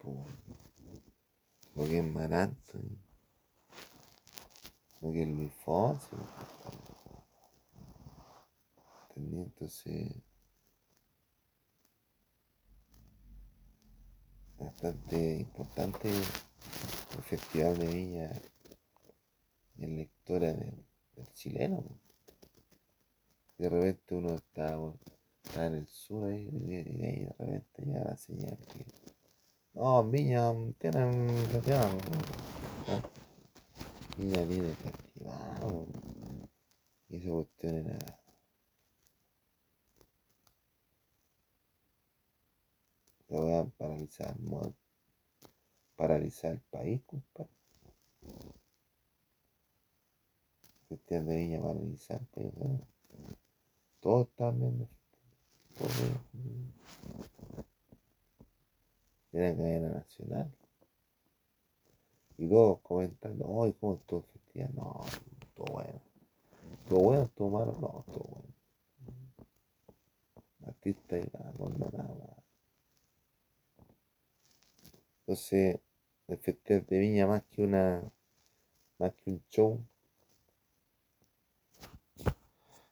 lo 1.75 1.85
que 1.85 1.99
es 1.99 2.03
Mar 2.03 2.33
Anthony, 2.33 2.97
lo 4.99 5.11
que 5.13 5.23
es 5.23 5.29
Luis 5.29 5.53
Fonsi, 5.63 6.17
¿entendí? 9.07 9.43
Entonces, 9.43 10.11
bastante 14.63 15.39
importante 15.39 16.09
el 16.09 17.23
Festival 17.23 17.77
de 17.77 17.87
Viña 17.87 18.31
en 19.77 19.95
la 19.95 20.01
historia 20.01 20.53
del, 20.53 20.85
chileno. 21.33 21.83
De 23.57 23.69
repente 23.69 24.15
uno 24.15 24.35
está, 24.35 24.73
en 25.55 25.73
el 25.75 25.87
sur 25.87 26.25
ahí, 26.25 26.49
y, 26.51 27.25
de 27.25 27.35
repente 27.37 27.85
llega 27.85 28.03
la 28.03 28.17
señal 28.17 28.57
que 28.67 28.85
no, 29.73 30.01
en 30.01 30.11
Viña 30.11 30.53
tienen 30.77 31.29
festival. 31.51 31.97
Viña 34.17 34.47
tiene 34.47 34.75
festival. 34.75 35.87
Y 37.09 37.17
esa 37.17 37.29
cuestión 37.29 37.75
era 37.77 38.22
que 43.33 43.39
voy 43.39 43.53
a 43.53 43.65
paralizar, 43.65 44.35
paralizar 45.95 46.51
el 46.51 46.59
país, 46.59 47.01
compadre. 47.07 47.49
Festival 50.87 51.25
de 51.25 51.35
Viña 51.35 51.61
paralizar 51.61 52.21
el 52.21 52.27
país. 52.27 52.53
¿no? 52.57 52.87
Todos 54.01 54.27
veían. 54.37 54.87
Era 59.31 59.55
cadena 59.55 59.89
nacional. 59.89 60.55
Y 62.37 62.47
todos 62.47 62.81
comentando, 62.81 63.63
¡ay, 63.63 63.73
cómo 63.79 63.95
estuvo 63.95 64.19
el 64.19 64.25
festival! 64.25 64.75
No, 64.75 65.01
todo 65.55 65.73
bueno. 65.73 66.01
Todo 66.87 66.99
bueno, 66.99 67.31
todo 67.33 67.49
malo, 67.49 67.71
no, 67.81 68.05
todo 68.13 68.27
bueno. 68.29 68.53
Artista 70.67 71.17
y 71.17 71.23
la 71.33 71.51
condonada. 71.57 72.42
Entonces, 75.25 75.79
el 76.27 76.37
Festival 76.37 76.85
de 76.85 76.99
Viña 76.99 77.27
más 77.27 77.43
que 77.43 77.63
una 77.63 78.03
más 78.99 79.13
que 79.13 79.31
un 79.31 79.43
show 79.49 79.81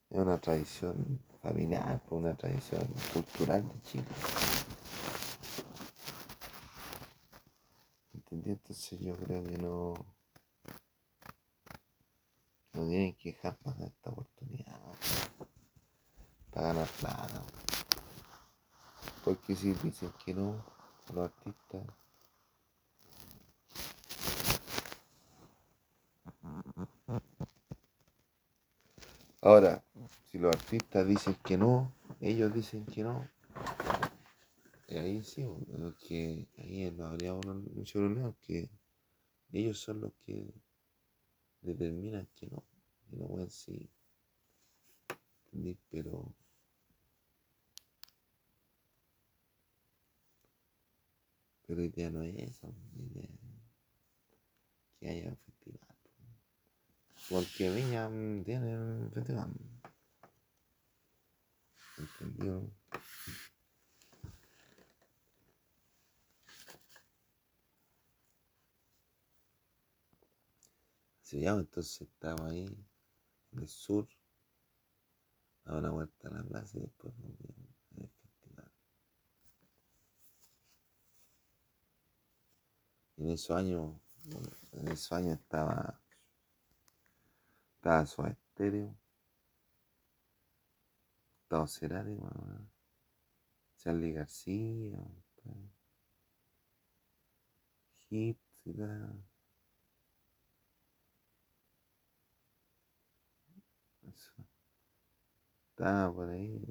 es 0.10 0.18
una 0.18 0.40
tradición 0.40 1.20
familiar, 1.42 2.02
pues, 2.08 2.22
una 2.22 2.34
tradición 2.36 2.88
cultural 3.14 3.68
de 3.68 3.82
Chile. 3.82 4.06
¿Entendí? 8.14 8.52
Entonces 8.52 9.00
yo 9.02 9.14
creo 9.18 9.44
que 9.44 9.58
no 9.58 9.94
no 12.74 12.88
tienen 12.88 13.14
que 13.16 13.34
dejar 13.34 13.58
pasar 13.58 13.88
esta 13.88 14.10
oportunidad 14.10 14.80
pues, 15.38 15.50
para 16.50 16.68
ganar 16.68 16.88
plata. 16.88 17.44
Porque 19.26 19.54
si 19.54 19.74
dicen 19.74 20.14
que 20.24 20.34
no, 20.34 20.64
los 21.14 21.26
artistas 21.26 21.84
Ahora, 29.42 29.84
si 30.32 30.38
los 30.38 30.56
artistas 30.56 31.08
dicen 31.08 31.36
que 31.44 31.58
no, 31.58 31.92
ellos 32.20 32.54
dicen 32.54 32.86
que 32.86 33.04
no, 33.04 33.28
eh, 34.88 35.00
ahí 35.00 35.24
sí, 35.24 35.44
que 36.08 36.48
ahí 36.60 36.92
no 36.96 37.08
habría 37.08 37.34
mucho 37.34 38.00
problema, 38.00 38.36
que 38.42 38.70
ellos 39.52 39.80
son 39.80 40.02
los 40.02 40.14
que 40.26 40.54
determinan 41.62 42.28
que 42.36 42.48
no, 42.48 42.64
y 43.12 43.16
no 43.16 43.28
pueden 43.28 43.50
sí, 43.50 43.90
pero 45.90 46.34
pero 51.66 51.84
idea 51.84 52.10
no 52.12 52.22
es 52.22 52.36
esa, 52.36 52.68
idea 52.96 53.30
que 55.00 55.10
haya. 55.10 55.38
Porque 57.32 57.70
Viña 57.70 58.10
tiene 58.44 59.10
festival. 59.14 59.54
¿Entendió? 61.98 62.70
Sí, 71.22 71.40
ya, 71.40 71.54
pues, 71.54 71.66
entonces 71.68 72.02
estaba 72.02 72.50
ahí 72.50 72.66
en 73.54 73.60
el 73.60 73.68
sur, 73.70 74.06
a 75.64 75.78
una 75.78 75.90
vuelta 75.90 76.28
a 76.28 76.32
la 76.32 76.44
plaza 76.44 76.80
y 76.80 76.82
después. 76.82 77.14
Y 83.16 83.24
en 83.24 83.30
esos 83.30 83.56
años, 83.56 83.96
en 84.74 84.88
esos 84.90 85.14
años 85.14 85.40
estaba, 85.40 86.02
estaba 87.82 88.06
Soda 88.06 88.38
Stereo, 88.52 88.96
estaba 91.42 91.68
Cerati, 91.68 92.16
Charlie 93.78 94.14
García. 94.14 95.00
Eso. 104.04 104.32
Estaba 105.72 106.14
por 106.14 106.30
ahí, 106.30 106.62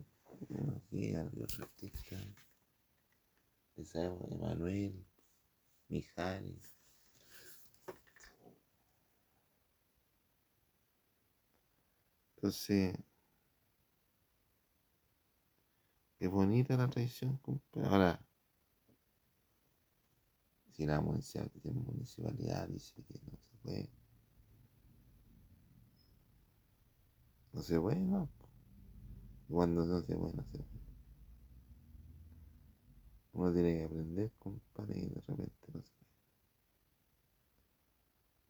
artistas. 1.58 2.20
de 3.74 3.82
esa 3.82 4.04
época, 4.04 4.32
Emanuel, 4.32 5.04
Mijares. 5.88 6.79
Entonces, 12.42 12.96
es 16.18 16.30
bonita 16.30 16.74
la 16.74 16.88
tradición, 16.88 17.36
compadre. 17.36 17.86
Ahora, 17.86 18.18
si 20.70 20.86
la 20.86 21.02
municipalidad, 21.02 22.66
dice 22.68 22.94
que 23.02 23.20
no 23.20 23.36
se 23.36 23.56
puede, 23.62 23.90
no 27.52 27.62
se 27.62 27.78
puede, 27.78 28.00
no. 28.00 28.30
Cuando 29.46 29.84
no 29.84 30.00
se 30.00 30.16
puede, 30.16 30.32
no 30.32 30.42
se 30.44 30.58
puede. 30.60 30.80
Uno 33.32 33.52
tiene 33.52 33.76
que 33.76 33.84
aprender, 33.84 34.32
compadre, 34.38 34.98
y 34.98 35.08
de 35.10 35.20
repente 35.26 35.72
no 35.74 35.82
se 35.82 35.92
puede. 35.92 36.10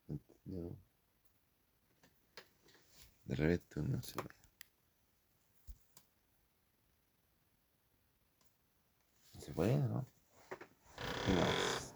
¿Entendió? 0.06 0.76
De 3.30 3.36
repente 3.36 3.78
uno 3.78 4.02
se 4.02 4.20
ve. 4.20 4.28
No 9.34 9.40
se 9.40 9.54
puede, 9.54 9.76
¿no? 9.76 10.04
¿Qué 11.24 11.34
más? 11.34 11.94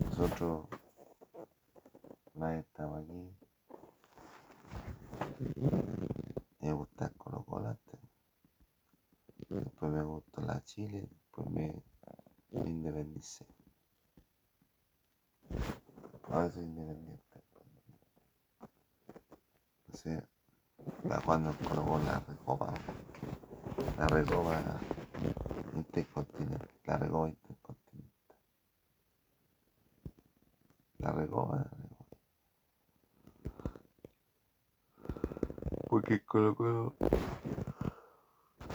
Nosotros 0.00 0.68
vez 2.34 2.66
estamos 2.66 3.02
aquí. 3.02 3.36
Me 6.60 6.72
gusta 6.74 7.06
el 7.06 7.16
Colo 7.16 7.42
Colo 7.42 7.68
antes. 7.70 8.00
Después 9.52 9.92
me 9.92 10.02
gustó 10.02 10.40
la 10.40 10.64
Chile, 10.64 11.06
después 11.10 11.46
me, 11.50 11.82
me 12.52 12.70
independicé. 12.70 13.46
Ahora 16.24 16.50
soy 16.50 16.64
independiente. 16.64 17.22
O 19.92 19.96
sea, 19.96 20.26
está 21.02 21.20
jugando 21.20 21.50
el 21.50 21.56
Colo 21.58 21.84
Colo 21.84 22.04
la 22.04 22.20
recopa. 22.20 22.72
La 23.98 24.06
recopa 24.06 24.80
intercontinental. 25.74 26.70
La 26.84 26.96
recopa 26.96 27.28
intercontinental. 27.28 28.36
La 30.98 31.12
recopa, 31.12 31.56
la 31.56 31.64
recopa. 31.64 32.06
Porque 35.90 36.14
el 36.14 36.24
Colo 36.24 36.54
Colo 36.54 36.96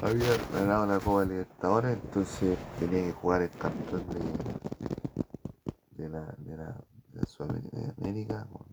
había 0.08 0.38
ganado 0.54 0.86
la 0.86 1.00
Copa 1.00 1.26
Libertadores, 1.26 1.98
entonces 2.02 2.58
tenía 2.80 3.04
que 3.04 3.12
jugar 3.12 3.42
el 3.42 3.50
campeón 3.52 4.06
de, 4.08 6.04
de 6.04 6.10
la, 6.10 6.22
de 6.38 6.58
la, 6.58 6.78
de 7.12 7.26
Sudamérica, 7.26 7.78
de 7.78 7.94
América 7.98 8.48
con, 8.52 8.66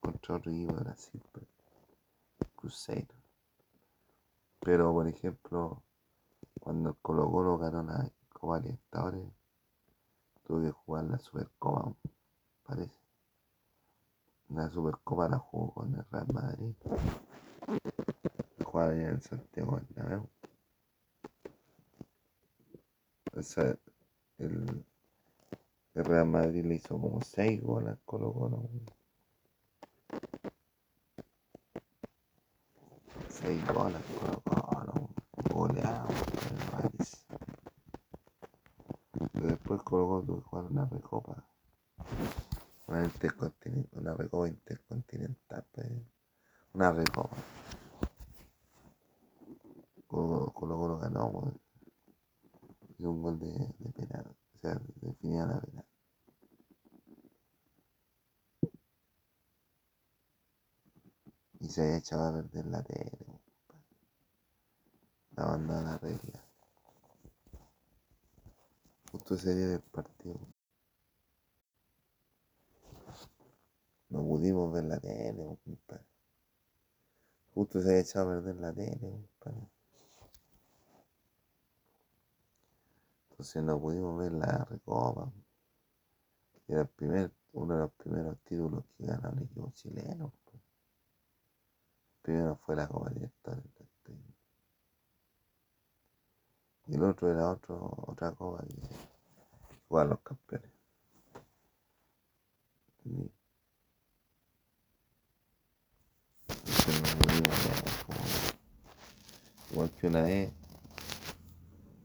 contra 0.00 0.36
otro 0.36 0.52
equipo 0.52 0.74
Brasil, 0.74 1.22
pues, 1.32 1.46
Cruzeiro. 2.54 3.14
Pero, 4.60 4.92
por 4.92 5.08
ejemplo, 5.08 5.82
cuando 6.60 6.90
el 6.90 6.96
Colo 6.96 7.30
Colo 7.30 7.58
ganó 7.58 7.82
la 7.82 8.10
Copa 8.28 8.60
Libertadores, 8.60 9.24
tuvo 10.46 10.60
que 10.60 10.70
jugar 10.70 11.04
la 11.04 11.18
Supercopa, 11.18 11.94
parece. 12.66 13.00
La 14.50 14.68
Supercopa 14.68 15.28
la 15.28 15.38
jugó 15.38 15.72
con 15.72 15.94
el 15.94 16.04
Real 16.10 16.26
Madrid. 16.34 16.74
Allá 18.80 19.10
en 19.10 19.20
Santiago 19.20 19.80
Bernabéu. 19.94 20.28
O 23.34 23.42
sea, 23.42 23.76
el, 24.38 24.84
el 25.94 26.04
Real 26.04 26.26
Madrid 26.26 26.64
le 26.64 26.76
hizo 26.76 26.98
como 26.98 27.20
6 27.20 27.62
goles 27.62 27.90
al 27.90 28.00
Colo 28.04 28.32
Colo. 28.32 28.68
6 33.28 33.66
goles 33.68 34.00
al. 34.44 35.10
Goleado. 35.50 36.08
París. 36.70 37.26
Pero 39.32 39.46
después 39.46 39.82
Colo 39.82 40.06
Colo 40.08 40.36
que 40.36 40.48
jugar 40.48 40.64
una 40.70 40.84
recopa. 40.86 41.44
Una, 42.86 43.10
una 43.92 44.14
recopa 44.14 44.48
intercontinental. 44.48 45.66
Una 46.72 46.92
recopa. 46.92 47.36
Colo 50.62 50.76
Colo 50.78 50.96
ganó. 50.96 51.32
Pues. 51.32 51.54
Y 52.98 53.04
un 53.04 53.20
gol 53.20 53.36
de, 53.40 53.74
penal. 53.96 54.26
O 54.54 54.58
sea, 54.60 54.80
definía 55.00 55.44
la 55.44 55.60
penal. 55.60 55.84
Y 61.58 61.68
se 61.68 61.82
había 61.82 61.96
echado 61.96 62.28
a 62.28 62.32
perder 62.32 62.66
la 62.66 62.80
tele. 62.84 63.40
La 65.32 65.46
banda 65.46 65.78
de 65.78 65.82
la 65.82 65.98
regla. 65.98 66.44
Justo 69.10 69.34
ese 69.34 69.56
día 69.56 69.66
del 69.66 69.80
partido. 69.80 70.38
No 74.10 74.22
pudimos 74.22 74.72
ver 74.72 74.84
la 74.84 75.00
tele, 75.00 75.58
compadre. 75.64 76.06
Justo 77.52 77.80
se 77.80 77.88
había 77.88 78.02
echado 78.02 78.30
a 78.30 78.34
perder 78.34 78.56
la 78.60 78.72
tele, 78.72 79.28
compadre. 79.40 79.81
Entonces 83.42 83.64
no 83.64 83.80
pudimos 83.80 84.16
ver 84.20 84.30
la 84.30 84.64
recopa. 84.70 85.32
Era 86.68 86.84
primer, 86.84 87.32
uno 87.50 87.74
de 87.74 87.80
los 87.80 87.92
primeros 87.94 88.38
títulos 88.44 88.84
que 88.96 89.04
ganó 89.04 89.30
el 89.30 89.42
equipo 89.42 89.68
chileno. 89.74 90.32
pues. 90.44 90.62
Primero 92.22 92.54
fue 92.64 92.76
la 92.76 92.86
Copa 92.86 93.10
Libertadores. 93.10 93.64
del 93.64 93.88
31. 94.04 94.22
Y 96.86 96.94
el 96.94 97.02
otro 97.02 97.32
era 97.32 97.50
otro, 97.50 97.92
otra 98.06 98.30
copa 98.30 98.62
que 98.62 98.76
jugaban 99.88 100.10
los 100.10 100.20
campeones. 100.20 100.70
Entonces 103.04 103.32
Igual 109.72 109.90
que 109.98 110.06
una 110.06 110.22
vez 110.22 110.61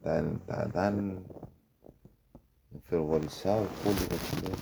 estaba, 0.08 0.20
estaba 0.20 0.72
tan 0.72 1.26
enfervorizado 2.72 3.64
el 3.64 3.68
público 3.68 4.16
chileno, 4.30 4.56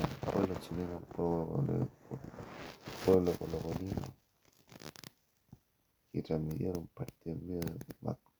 el 0.00 0.30
pueblo 0.30 0.54
chileno, 0.60 0.98
el 0.98 1.04
pueblo, 1.04 1.64
el 1.68 3.04
pueblo 3.04 3.32
colocolino, 3.32 4.02
que 6.12 6.22
transmitieron 6.22 6.78
un 6.78 6.88
partido 6.88 7.36
mío 7.36 7.60
de 7.60 7.78
Vasco, 8.00 8.32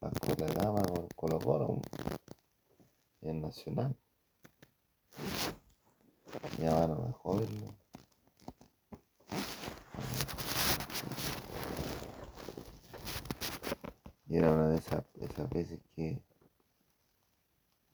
Vasco 0.00 0.34
da 0.36 0.46
Gama 0.46 0.82
con 0.82 1.06
Colo 1.14 1.38
Colo 1.38 1.80
en 3.20 3.40
Nacional. 3.40 3.96
Llamaron 6.58 7.08
a 7.08 7.12
joderlo. 7.12 7.74
Y 14.34 14.38
era 14.38 14.50
una 14.50 14.68
de 14.68 14.78
esas, 14.78 15.04
esas 15.20 15.48
veces 15.48 15.78
que. 15.94 16.20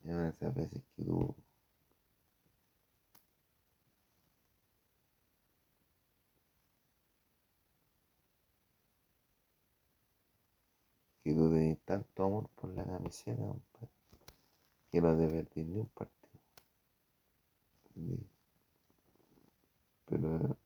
Era 0.05 0.15
una 0.15 0.25
de 0.25 0.29
esas 0.31 0.55
veces 0.55 0.83
que 0.95 1.05
tú. 1.05 1.35
Que 11.23 11.33
tú 11.33 11.49
tenés 11.51 11.79
tanto 11.87 12.25
amor 12.25 12.51
por 12.57 12.69
la 12.75 12.85
camiseta, 12.85 13.37
compadre, 13.43 13.89
que 14.91 15.01
no 15.01 15.17
te 15.19 15.27
perdís 15.35 15.67
ni 15.67 15.79
un 15.81 15.89
partido. 15.89 16.41
Pero, 20.07 20.57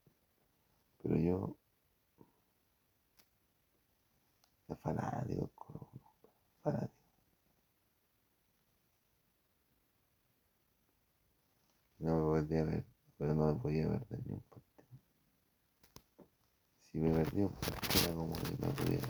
pero 1.02 1.16
yo. 1.16 1.56
Es 4.68 4.78
fanático, 4.80 5.50
No 6.64 6.72
me 11.98 12.40
podía 12.40 12.64
ver, 12.64 12.86
pero 13.18 13.34
no 13.34 13.52
me 13.52 13.60
podía 13.60 13.86
perder 13.86 14.26
ni 14.26 14.32
un 14.32 14.40
partido. 14.40 14.88
Si 16.80 16.98
me 16.98 17.12
perdí 17.12 17.42
un 17.42 17.52
partido 17.52 18.04
era 18.04 18.14
como 18.14 18.32
que 18.32 18.56
no 18.58 18.72
tuviera, 18.72 19.06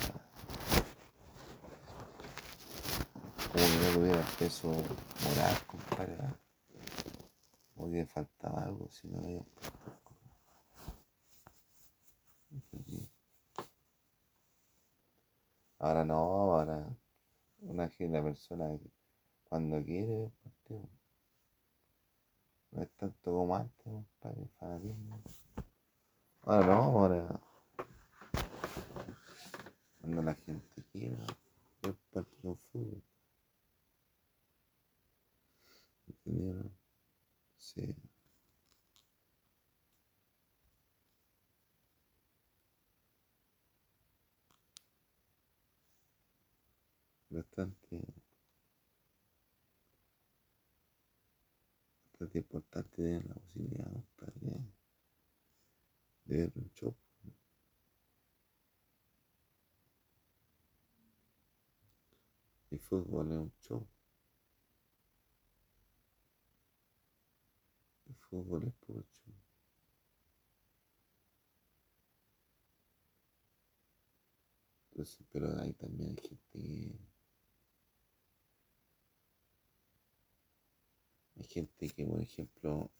como 3.53 3.65
que 3.65 3.87
no 3.87 3.95
tuviera 3.95 4.23
peso 4.37 4.69
moral, 4.69 5.57
compadre. 5.69 6.17
Como 7.77 7.93
que 7.93 8.05
faltaba 8.07 8.63
algo 8.63 8.89
si 8.91 9.07
no. 9.07 9.47
¿Entendí? 12.51 13.09
Ahora 15.79 16.05
no, 16.05 16.17
ahora 16.17 17.04
una, 17.65 17.89
gen- 17.89 18.11
una 18.11 18.23
persona 18.23 18.69
que 18.79 18.91
cuando 19.49 19.83
quiere 19.85 20.31
partido. 20.43 20.89
No 22.73 22.83
es 22.83 22.91
tanto 22.97 23.33
como 23.33 23.57
antes, 23.57 23.85
compadre, 23.85 24.49
fanatismo. 24.59 25.21
Ahora 26.43 26.67
no, 26.67 26.83
ahora 26.83 27.41
cuando 30.01 30.23
la 30.23 30.35
gente 30.35 30.83
quiere 30.93 31.17
el 31.83 31.95
partido 32.12 32.57
fútbol. 32.71 33.03
¿Entendieron? 36.09 36.71
Sí. 37.57 37.95
Bastante, 47.35 48.01
bastante 52.12 52.39
importante 52.39 52.97
tener 52.97 53.26
la 53.26 53.35
posibilidad, 53.35 53.93
compadre, 53.93 54.41
de 56.24 56.37
ver 56.37 56.53
un 56.55 56.70
show. 56.72 56.97
El 62.70 62.80
fútbol 62.80 63.32
es 63.32 63.39
un 63.39 63.53
show. 63.61 63.89
El 68.07 68.14
fútbol 68.16 68.64
es 68.64 68.74
puro 68.74 69.05
show. 69.12 69.35
Entonces, 74.91 75.26
pero 75.32 75.61
hay 75.61 75.72
también 75.72 76.16
gente 76.16 76.39
que 76.53 77.14
hay 81.45 81.49
gente 81.51 81.91
que 81.91 82.07
por 82.07 82.21
ejemplo 82.23 82.91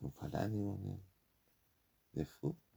son 0.00 0.12
fanáticos 0.12 0.82
de, 0.82 0.98
de 2.12 2.24
fútbol. 2.26 2.71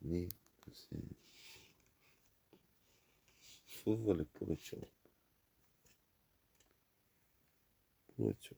Sí, 0.00 0.28
entonces, 0.58 1.00
fútbol 3.84 4.20
es 4.20 4.26
puro 4.28 4.54
show. 4.56 4.88
Puro 8.16 8.34
show. 8.40 8.56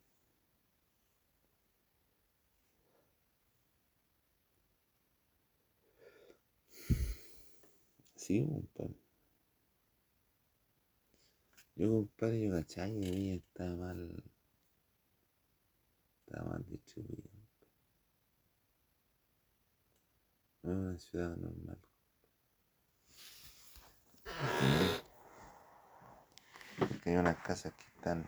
Sí, 8.17 8.47
compadre. 8.47 8.95
Yo, 11.75 11.89
compadre, 11.91 12.41
yo 12.41 12.51
cachai 12.53 12.93
que 13.01 13.11
Viña 13.11 13.35
está 13.35 13.65
mal. 13.75 14.23
Está 16.27 16.45
mal 16.45 16.65
distribuido. 16.69 17.42
Una 20.65 20.97
ciudad 20.97 21.37
normal. 21.37 21.79
Porque 26.79 27.11
hay 27.11 27.17
unas 27.17 27.37
casas 27.39 27.75
que 27.75 27.85
están. 27.87 28.25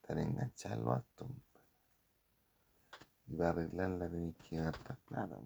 Están 0.00 0.18
enganchadas 0.18 0.78
en 0.78 0.84
lo 0.84 0.92
alto, 0.94 1.26
compadre. 1.26 1.50
Y 3.26 3.36
para 3.36 3.50
arreglarla 3.50 4.08
tenés 4.08 4.36
que 4.36 4.56
gastar 4.56 4.96
plata. 5.06 5.38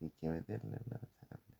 Hay 0.00 0.10
que 0.10 0.28
meterle 0.28 0.78
la 0.86 1.00
sacarle. 1.00 1.54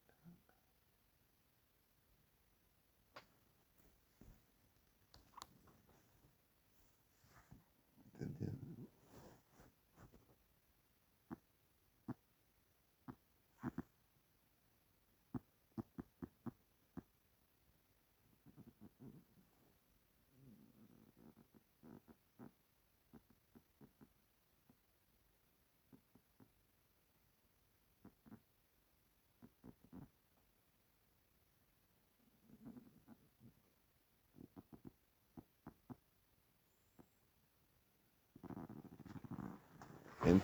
¿Entendido? 8.21 8.85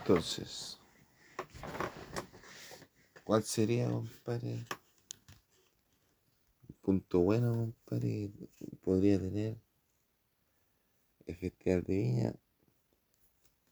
Entonces, 0.00 0.78
¿cuál 3.24 3.42
sería, 3.44 3.88
compadre? 3.88 4.66
Un 6.68 6.74
punto 6.82 7.20
bueno, 7.20 7.52
compadre, 7.54 8.30
podría 8.82 9.18
tener 9.18 9.56
el 11.26 11.36
de 11.38 11.82
Viña 11.86 12.32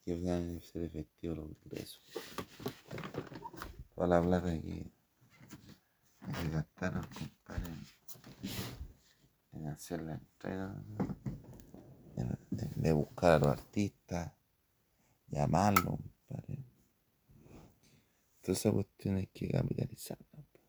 que 0.05 0.15
van 0.23 0.59
a 0.59 0.61
ser 0.61 0.85
efectivos 0.85 1.39
los 1.39 1.51
ingresos. 1.65 2.01
Toda 3.95 4.07
la 4.07 4.23
plata 4.23 4.53
que, 4.53 4.87
que 6.21 6.49
gastaron, 6.53 7.03
compadre, 7.19 7.73
en 9.53 9.67
hacer 9.67 10.03
la 10.03 10.15
entrega, 10.15 10.75
en, 12.17 12.39
en- 12.53 12.83
de 12.83 12.93
buscar 12.93 13.33
a 13.33 13.39
los 13.39 13.49
artistas, 13.49 14.33
llamarlos. 15.29 15.99
Toda 18.49 18.57
esa 18.57 18.73
cuestión 18.73 19.17
hay 19.17 19.27
que 19.27 19.47
capitalizarla. 19.47 20.25
po. 20.31 20.61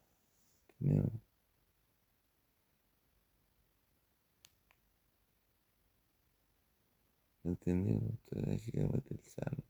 ¿entendido? 0.82 1.10
¿Entendido? 7.46 8.02
Entonces 8.02 8.48
hay 8.50 8.60
que 8.60 8.82
capitalizarla. 8.82 9.64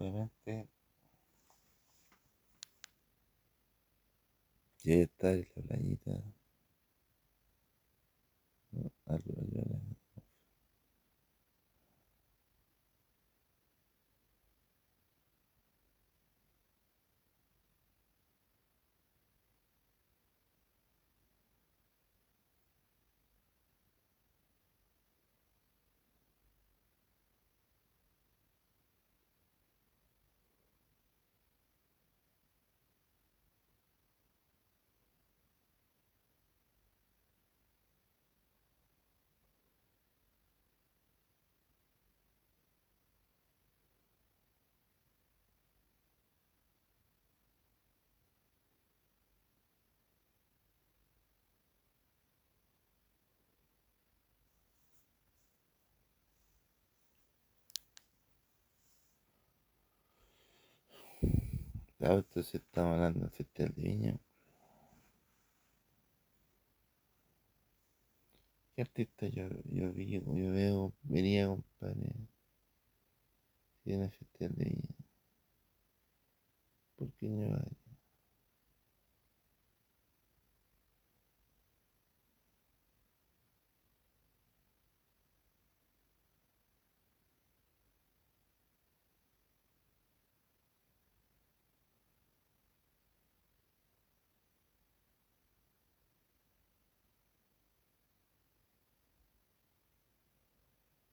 Obviamente, 0.00 0.68
quiere 4.82 5.02
estar 5.02 5.34
en 5.34 5.46
la 5.54 5.62
playita. 5.62 6.10
¿no? 8.72 8.90
Algo, 9.06 9.32
algo, 9.40 9.80
Claro, 62.00 62.18
entonces 62.18 62.56
estamos 62.56 62.94
hablando 62.94 63.26
de 63.26 63.30
Festival 63.30 63.72
de 63.76 63.82
Viña. 63.82 64.18
¿Qué 68.74 68.82
artista 68.82 69.28
yo, 69.28 69.48
yo 69.66 69.92
vi, 69.92 70.10
yo 70.10 70.50
veo, 70.52 70.92
venía, 71.04 71.46
compadre? 71.46 72.10
Tiene 73.84 74.08
Festival 74.08 74.54
de 74.56 74.64
Viña. 74.64 74.94
¿Por 76.96 77.10
qué 77.14 77.28
no 77.28 77.50
va? 77.50 77.64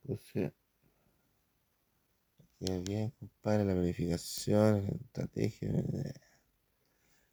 Entonces, 0.08 0.53
queda 2.60 2.78
bien, 2.80 3.12
compadre, 3.20 3.66
la 3.66 3.74
planificación, 3.74 4.86
la 4.86 4.91
estrategia, 4.95 5.70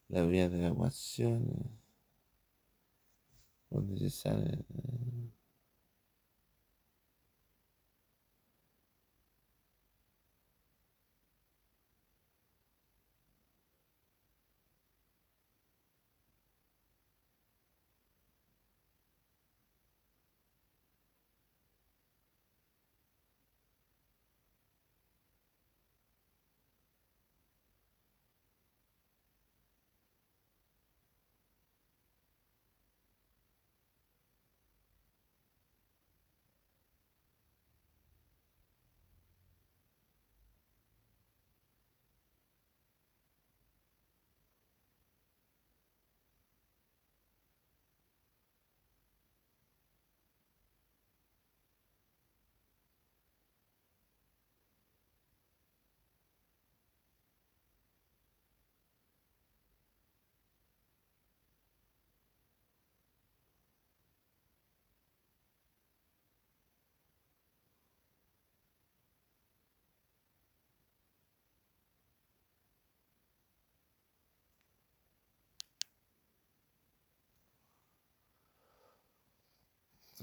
la 0.09 0.23
vía 0.25 0.49
de 0.49 0.67
evacuación, 0.67 1.79
donde 3.71 3.99
se 3.99 4.11
sale. 4.11 4.65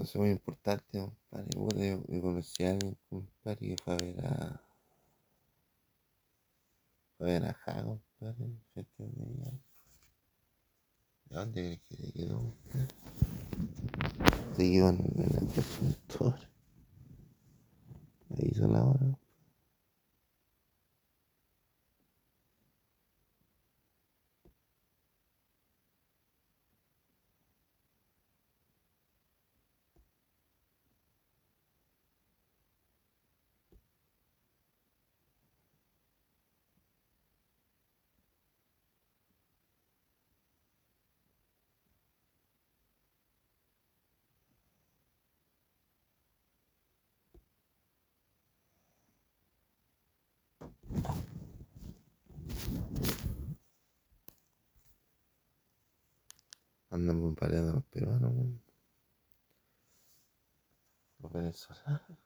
Entonces 0.02 0.20
muy 0.20 0.32
importante, 0.32 1.00
compadre. 1.00 1.50
Puta, 1.56 1.78
yo, 1.78 2.04
yo 2.08 2.22
conocí 2.24 2.64
a 2.64 2.72
alguien, 2.72 2.98
compadre, 3.08 3.68
que 3.68 3.78
fue 3.78 3.94
a 3.94 3.98
ver 3.98 4.26
a. 4.26 4.62
Fue 7.20 7.30
a 7.30 7.40
ver 7.40 7.46
a 7.46 7.54
Ja, 7.54 7.84
compadre, 7.84 8.58
Festival 8.74 9.12
de. 9.14 9.52
¿De 11.26 11.36
dónde 11.36 11.62
crees 11.62 11.82
que 11.88 11.96
se 11.98 12.14
quedó, 12.14 12.40
compadre? 12.40 12.88
Se 14.58 14.72
quedó 14.72 14.90
en, 14.90 14.98
en 15.18 15.38
el 15.38 15.54
consultor. 15.54 16.36
Ahí 18.32 18.50
hizo 18.50 18.68
la 18.68 18.84
hora. 18.84 19.21
Andan 57.12 57.24
bombardeando 57.26 57.74
los 57.74 57.84
peruanos, 57.88 58.32
weón. 58.34 58.62
Los 61.20 61.32
venezolanos. 61.34 62.18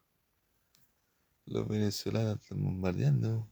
Los 1.47 1.67
venezolanos 1.67 2.39
están 2.39 2.63
bombardeando. 2.63 3.47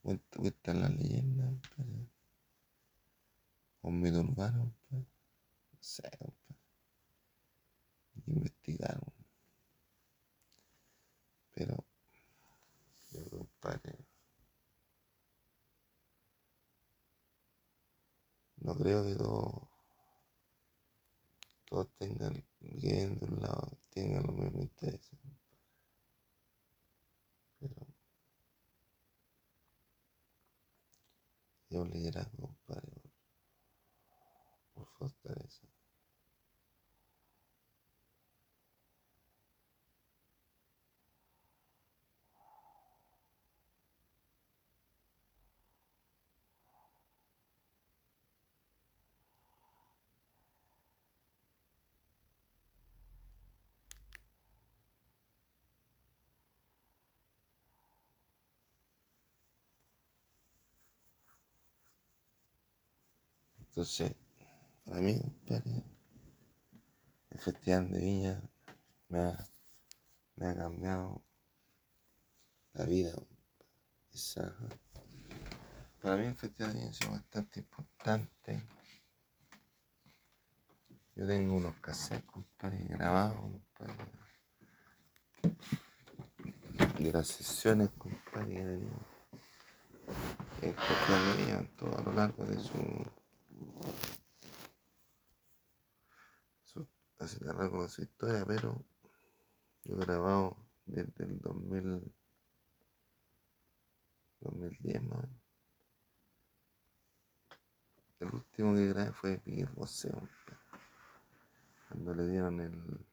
Cuenta- 0.00 0.38
Cuentan 0.38 0.80
la 0.80 0.88
leyenda, 0.90 1.44
compadre. 1.46 2.06
Un 3.82 4.00
mito 4.00 4.20
urbano, 4.20 4.72
compadre. 4.88 5.06
No 5.72 5.78
sé, 5.80 6.02
compadre. 6.18 6.56
Hay 8.14 8.22
que 8.22 8.30
investigar, 8.30 9.00
weón. 9.00 9.26
Pero, 11.54 11.84
yo, 13.10 13.28
compadre. 13.28 13.98
No 18.64 18.76
creo 18.76 19.04
que 19.04 19.16
todos, 19.16 19.54
todos 21.64 21.88
tengan, 21.98 22.44
vienen 22.60 23.18
de 23.18 23.26
un 23.26 23.40
lado, 23.40 23.76
tengan 23.90 24.22
los 24.24 24.36
mismos 24.36 24.62
intereses. 24.62 25.18
Pero 27.58 27.86
es 31.70 31.76
un 31.76 31.90
liderazgo, 31.90 32.46
compadre, 32.46 33.02
por 34.74 34.86
fortaleza. 34.86 35.71
Entonces, 63.72 64.14
para 64.84 65.00
mí, 65.00 65.18
compadre, 65.18 65.82
el 67.30 67.38
Festival 67.40 67.90
de 67.90 68.00
Viña 68.00 68.42
me 69.08 69.18
ha, 69.18 69.48
me 70.36 70.48
ha 70.48 70.54
cambiado 70.54 71.24
la 72.74 72.84
vida. 72.84 73.14
Esa, 74.12 74.54
para 76.02 76.18
mí 76.18 76.26
el 76.26 76.34
Festival 76.34 76.74
de 76.74 76.80
Viña 76.80 76.90
es 76.90 77.10
bastante 77.10 77.60
importante. 77.60 78.62
Yo 81.16 81.26
tengo 81.26 81.56
unos 81.56 81.74
cassettes, 81.76 82.26
compadre, 82.26 82.84
grabados, 82.90 83.40
compadre, 83.40 84.04
de 86.98 87.10
las 87.10 87.26
sesiones, 87.26 87.88
compadre, 87.96 88.82
el 90.60 90.74
Festival 90.74 91.24
de 91.24 91.42
Viña, 91.42 91.70
todo 91.78 91.96
a 91.96 92.02
lo 92.02 92.12
largo 92.12 92.44
de 92.44 92.60
su 92.60 93.21
tan 97.16 97.56
largo 97.56 97.88
su 97.88 98.02
historia, 98.02 98.44
pero 98.46 98.84
yo 99.84 99.96
grabado 99.96 100.56
desde 100.86 101.24
el 101.24 101.40
2000, 101.40 102.12
2010 104.40 105.02
más 105.04 105.28
El 108.20 108.34
último 108.34 108.74
que 108.74 108.86
grabé 108.86 109.12
fue 109.12 109.40
Miguel 109.44 109.68
Bosé, 109.74 110.12
cuando 111.88 112.14
le 112.14 112.28
dieron 112.28 112.60
el, 112.60 113.06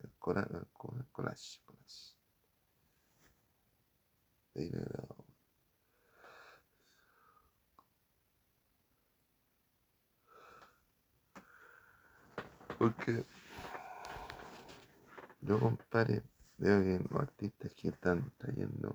el, 0.00 0.10
cora, 0.18 0.48
el, 0.50 0.66
collage, 0.72 1.60
collage. 1.64 2.16
Ahí 4.54 4.70
lo 4.70 4.80
grabado. 4.80 5.27
Porque 12.78 13.24
yo, 15.40 15.58
compadre, 15.58 16.22
veo 16.56 16.82
que 16.82 17.04
los 17.10 17.20
artistas 17.20 17.72
que 17.74 17.88
están 17.88 18.30
trayendo 18.38 18.94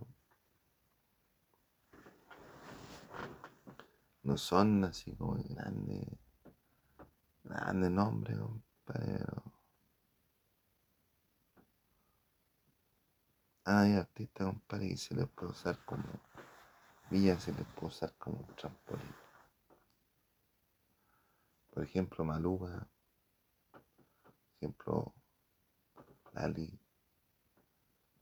no 4.24 4.38
son 4.38 4.86
así 4.86 5.16
como 5.16 5.36
grandes, 5.50 6.08
grandes 7.44 7.92
nombres, 7.92 8.38
compadre, 8.38 8.64
pero 8.86 9.44
hay 13.66 13.94
artistas, 13.96 14.48
compadre, 14.48 14.90
que 14.90 14.98
se 14.98 15.16
les 15.16 15.28
puede 15.28 15.52
usar 15.52 15.78
como 15.86 16.04
Villa 17.10 17.40
se 17.40 17.52
les 17.54 17.66
puede 17.68 17.88
usar 17.88 18.12
como 18.18 18.44
trampolín. 18.56 19.14
Por 21.70 21.84
ejemplo, 21.84 22.26
Maluba, 22.26 22.70
por 22.70 22.93
ejemplo, 24.64 25.14
Lali, 26.34 26.80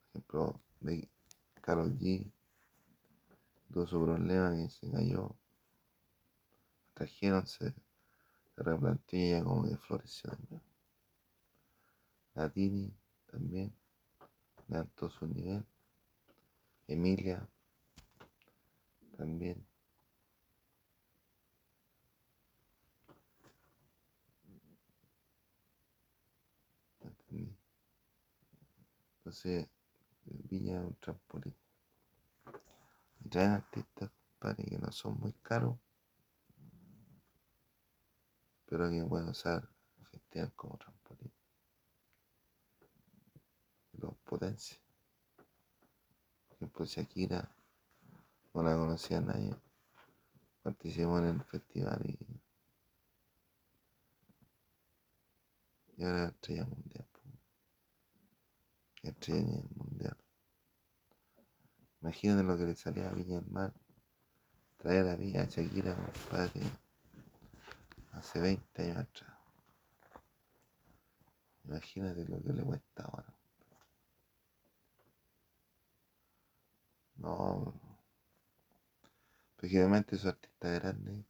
ejemplo, 0.10 0.60
de 0.80 1.08
Karol 1.62 1.96
G, 2.00 2.32
tuvo 3.72 3.86
su 3.86 4.04
problema 4.04 4.56
que 4.56 4.70
se 4.70 4.90
cayó, 4.90 5.36
trajeron, 6.96 7.46
se, 7.46 7.72
se 7.72 8.64
replanteó 8.64 9.44
como 9.44 9.70
que 9.70 9.78
floreció 9.78 10.32
también. 10.32 10.62
La 12.34 12.50
Tini 12.50 12.92
también, 13.28 13.72
levantó 14.68 15.10
su 15.12 15.28
nivel. 15.28 15.64
Emilia 16.88 17.48
también. 19.16 19.64
¿Entendí? 27.02 27.56
Entonces, 29.32 29.70
Viña 30.26 30.82
es 30.82 30.88
un 30.88 30.96
trampolín. 30.96 31.56
Y 33.24 33.30
traen 33.30 33.52
artistas, 33.52 34.12
compadre, 34.38 34.66
que 34.66 34.78
no 34.78 34.92
son 34.92 35.18
muy 35.22 35.32
caros, 35.42 35.78
pero 38.66 38.90
que 38.90 39.06
pueden 39.06 39.30
usar 39.30 39.70
el 40.00 40.06
festival 40.08 40.52
como 40.54 40.78
trampolín. 40.78 41.32
Los 43.94 44.18
potencia. 44.18 44.78
Por 46.50 46.58
ejemplo, 46.58 46.84
Shakira, 46.84 47.56
no 48.54 48.64
la 48.64 48.76
conocía 48.76 49.22
nadie, 49.22 49.56
participó 50.62 51.20
en 51.20 51.26
el 51.28 51.44
festival 51.46 52.02
y, 52.04 52.20
y 55.96 56.04
ahora 56.04 56.26
es 56.26 56.32
estrella 56.32 56.66
mundial. 56.66 57.11
Po. 59.02 59.08
Estrella 59.10 59.42
nivel 59.42 59.70
mundial. 59.76 60.18
Imagínate 62.02 62.44
lo 62.44 62.58
que 62.58 62.66
le 62.66 62.76
salía 62.76 63.10
a 63.10 63.14
Viña 63.14 63.40
del 63.40 63.52
Mar, 63.52 63.74
traer 64.78 65.08
a 65.08 65.16
Viña 65.16 65.42
a 65.42 65.46
Shakira, 65.46 65.96
compadre, 65.96 66.62
hace 68.14 68.40
20 68.40 68.82
años 68.84 68.98
atrás. 68.98 69.38
Imagínate 71.66 72.26
lo 72.26 72.42
que 72.42 72.54
le 72.54 72.64
cuesta 72.64 73.04
ahora. 73.04 73.34
No, 77.18 77.74
porque 79.56 79.78
esos 79.78 80.26
artistas 80.26 80.80
grandes 80.80 81.24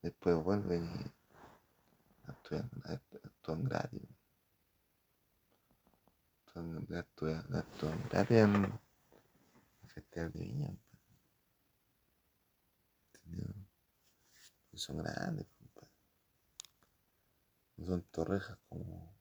después 0.00 0.36
vuelven 0.44 0.84
y 0.84 2.30
actúan, 2.30 2.70
actúan 2.84 3.64
gratis. 3.64 4.19
Actúan 6.60 8.08
gratis 8.10 8.38
en 8.38 8.64
el 8.64 10.32
de 10.32 10.40
Viña. 10.40 10.76
Son 14.74 14.98
grandes, 14.98 15.46
compadre. 15.58 15.90
No 17.76 17.86
son 17.86 18.02
torrejas 18.10 18.58
como, 18.68 19.14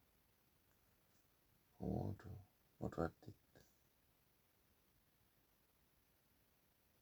como 1.77 2.11
otros 2.11 2.33
otro 2.79 3.03
artistas. 3.03 3.38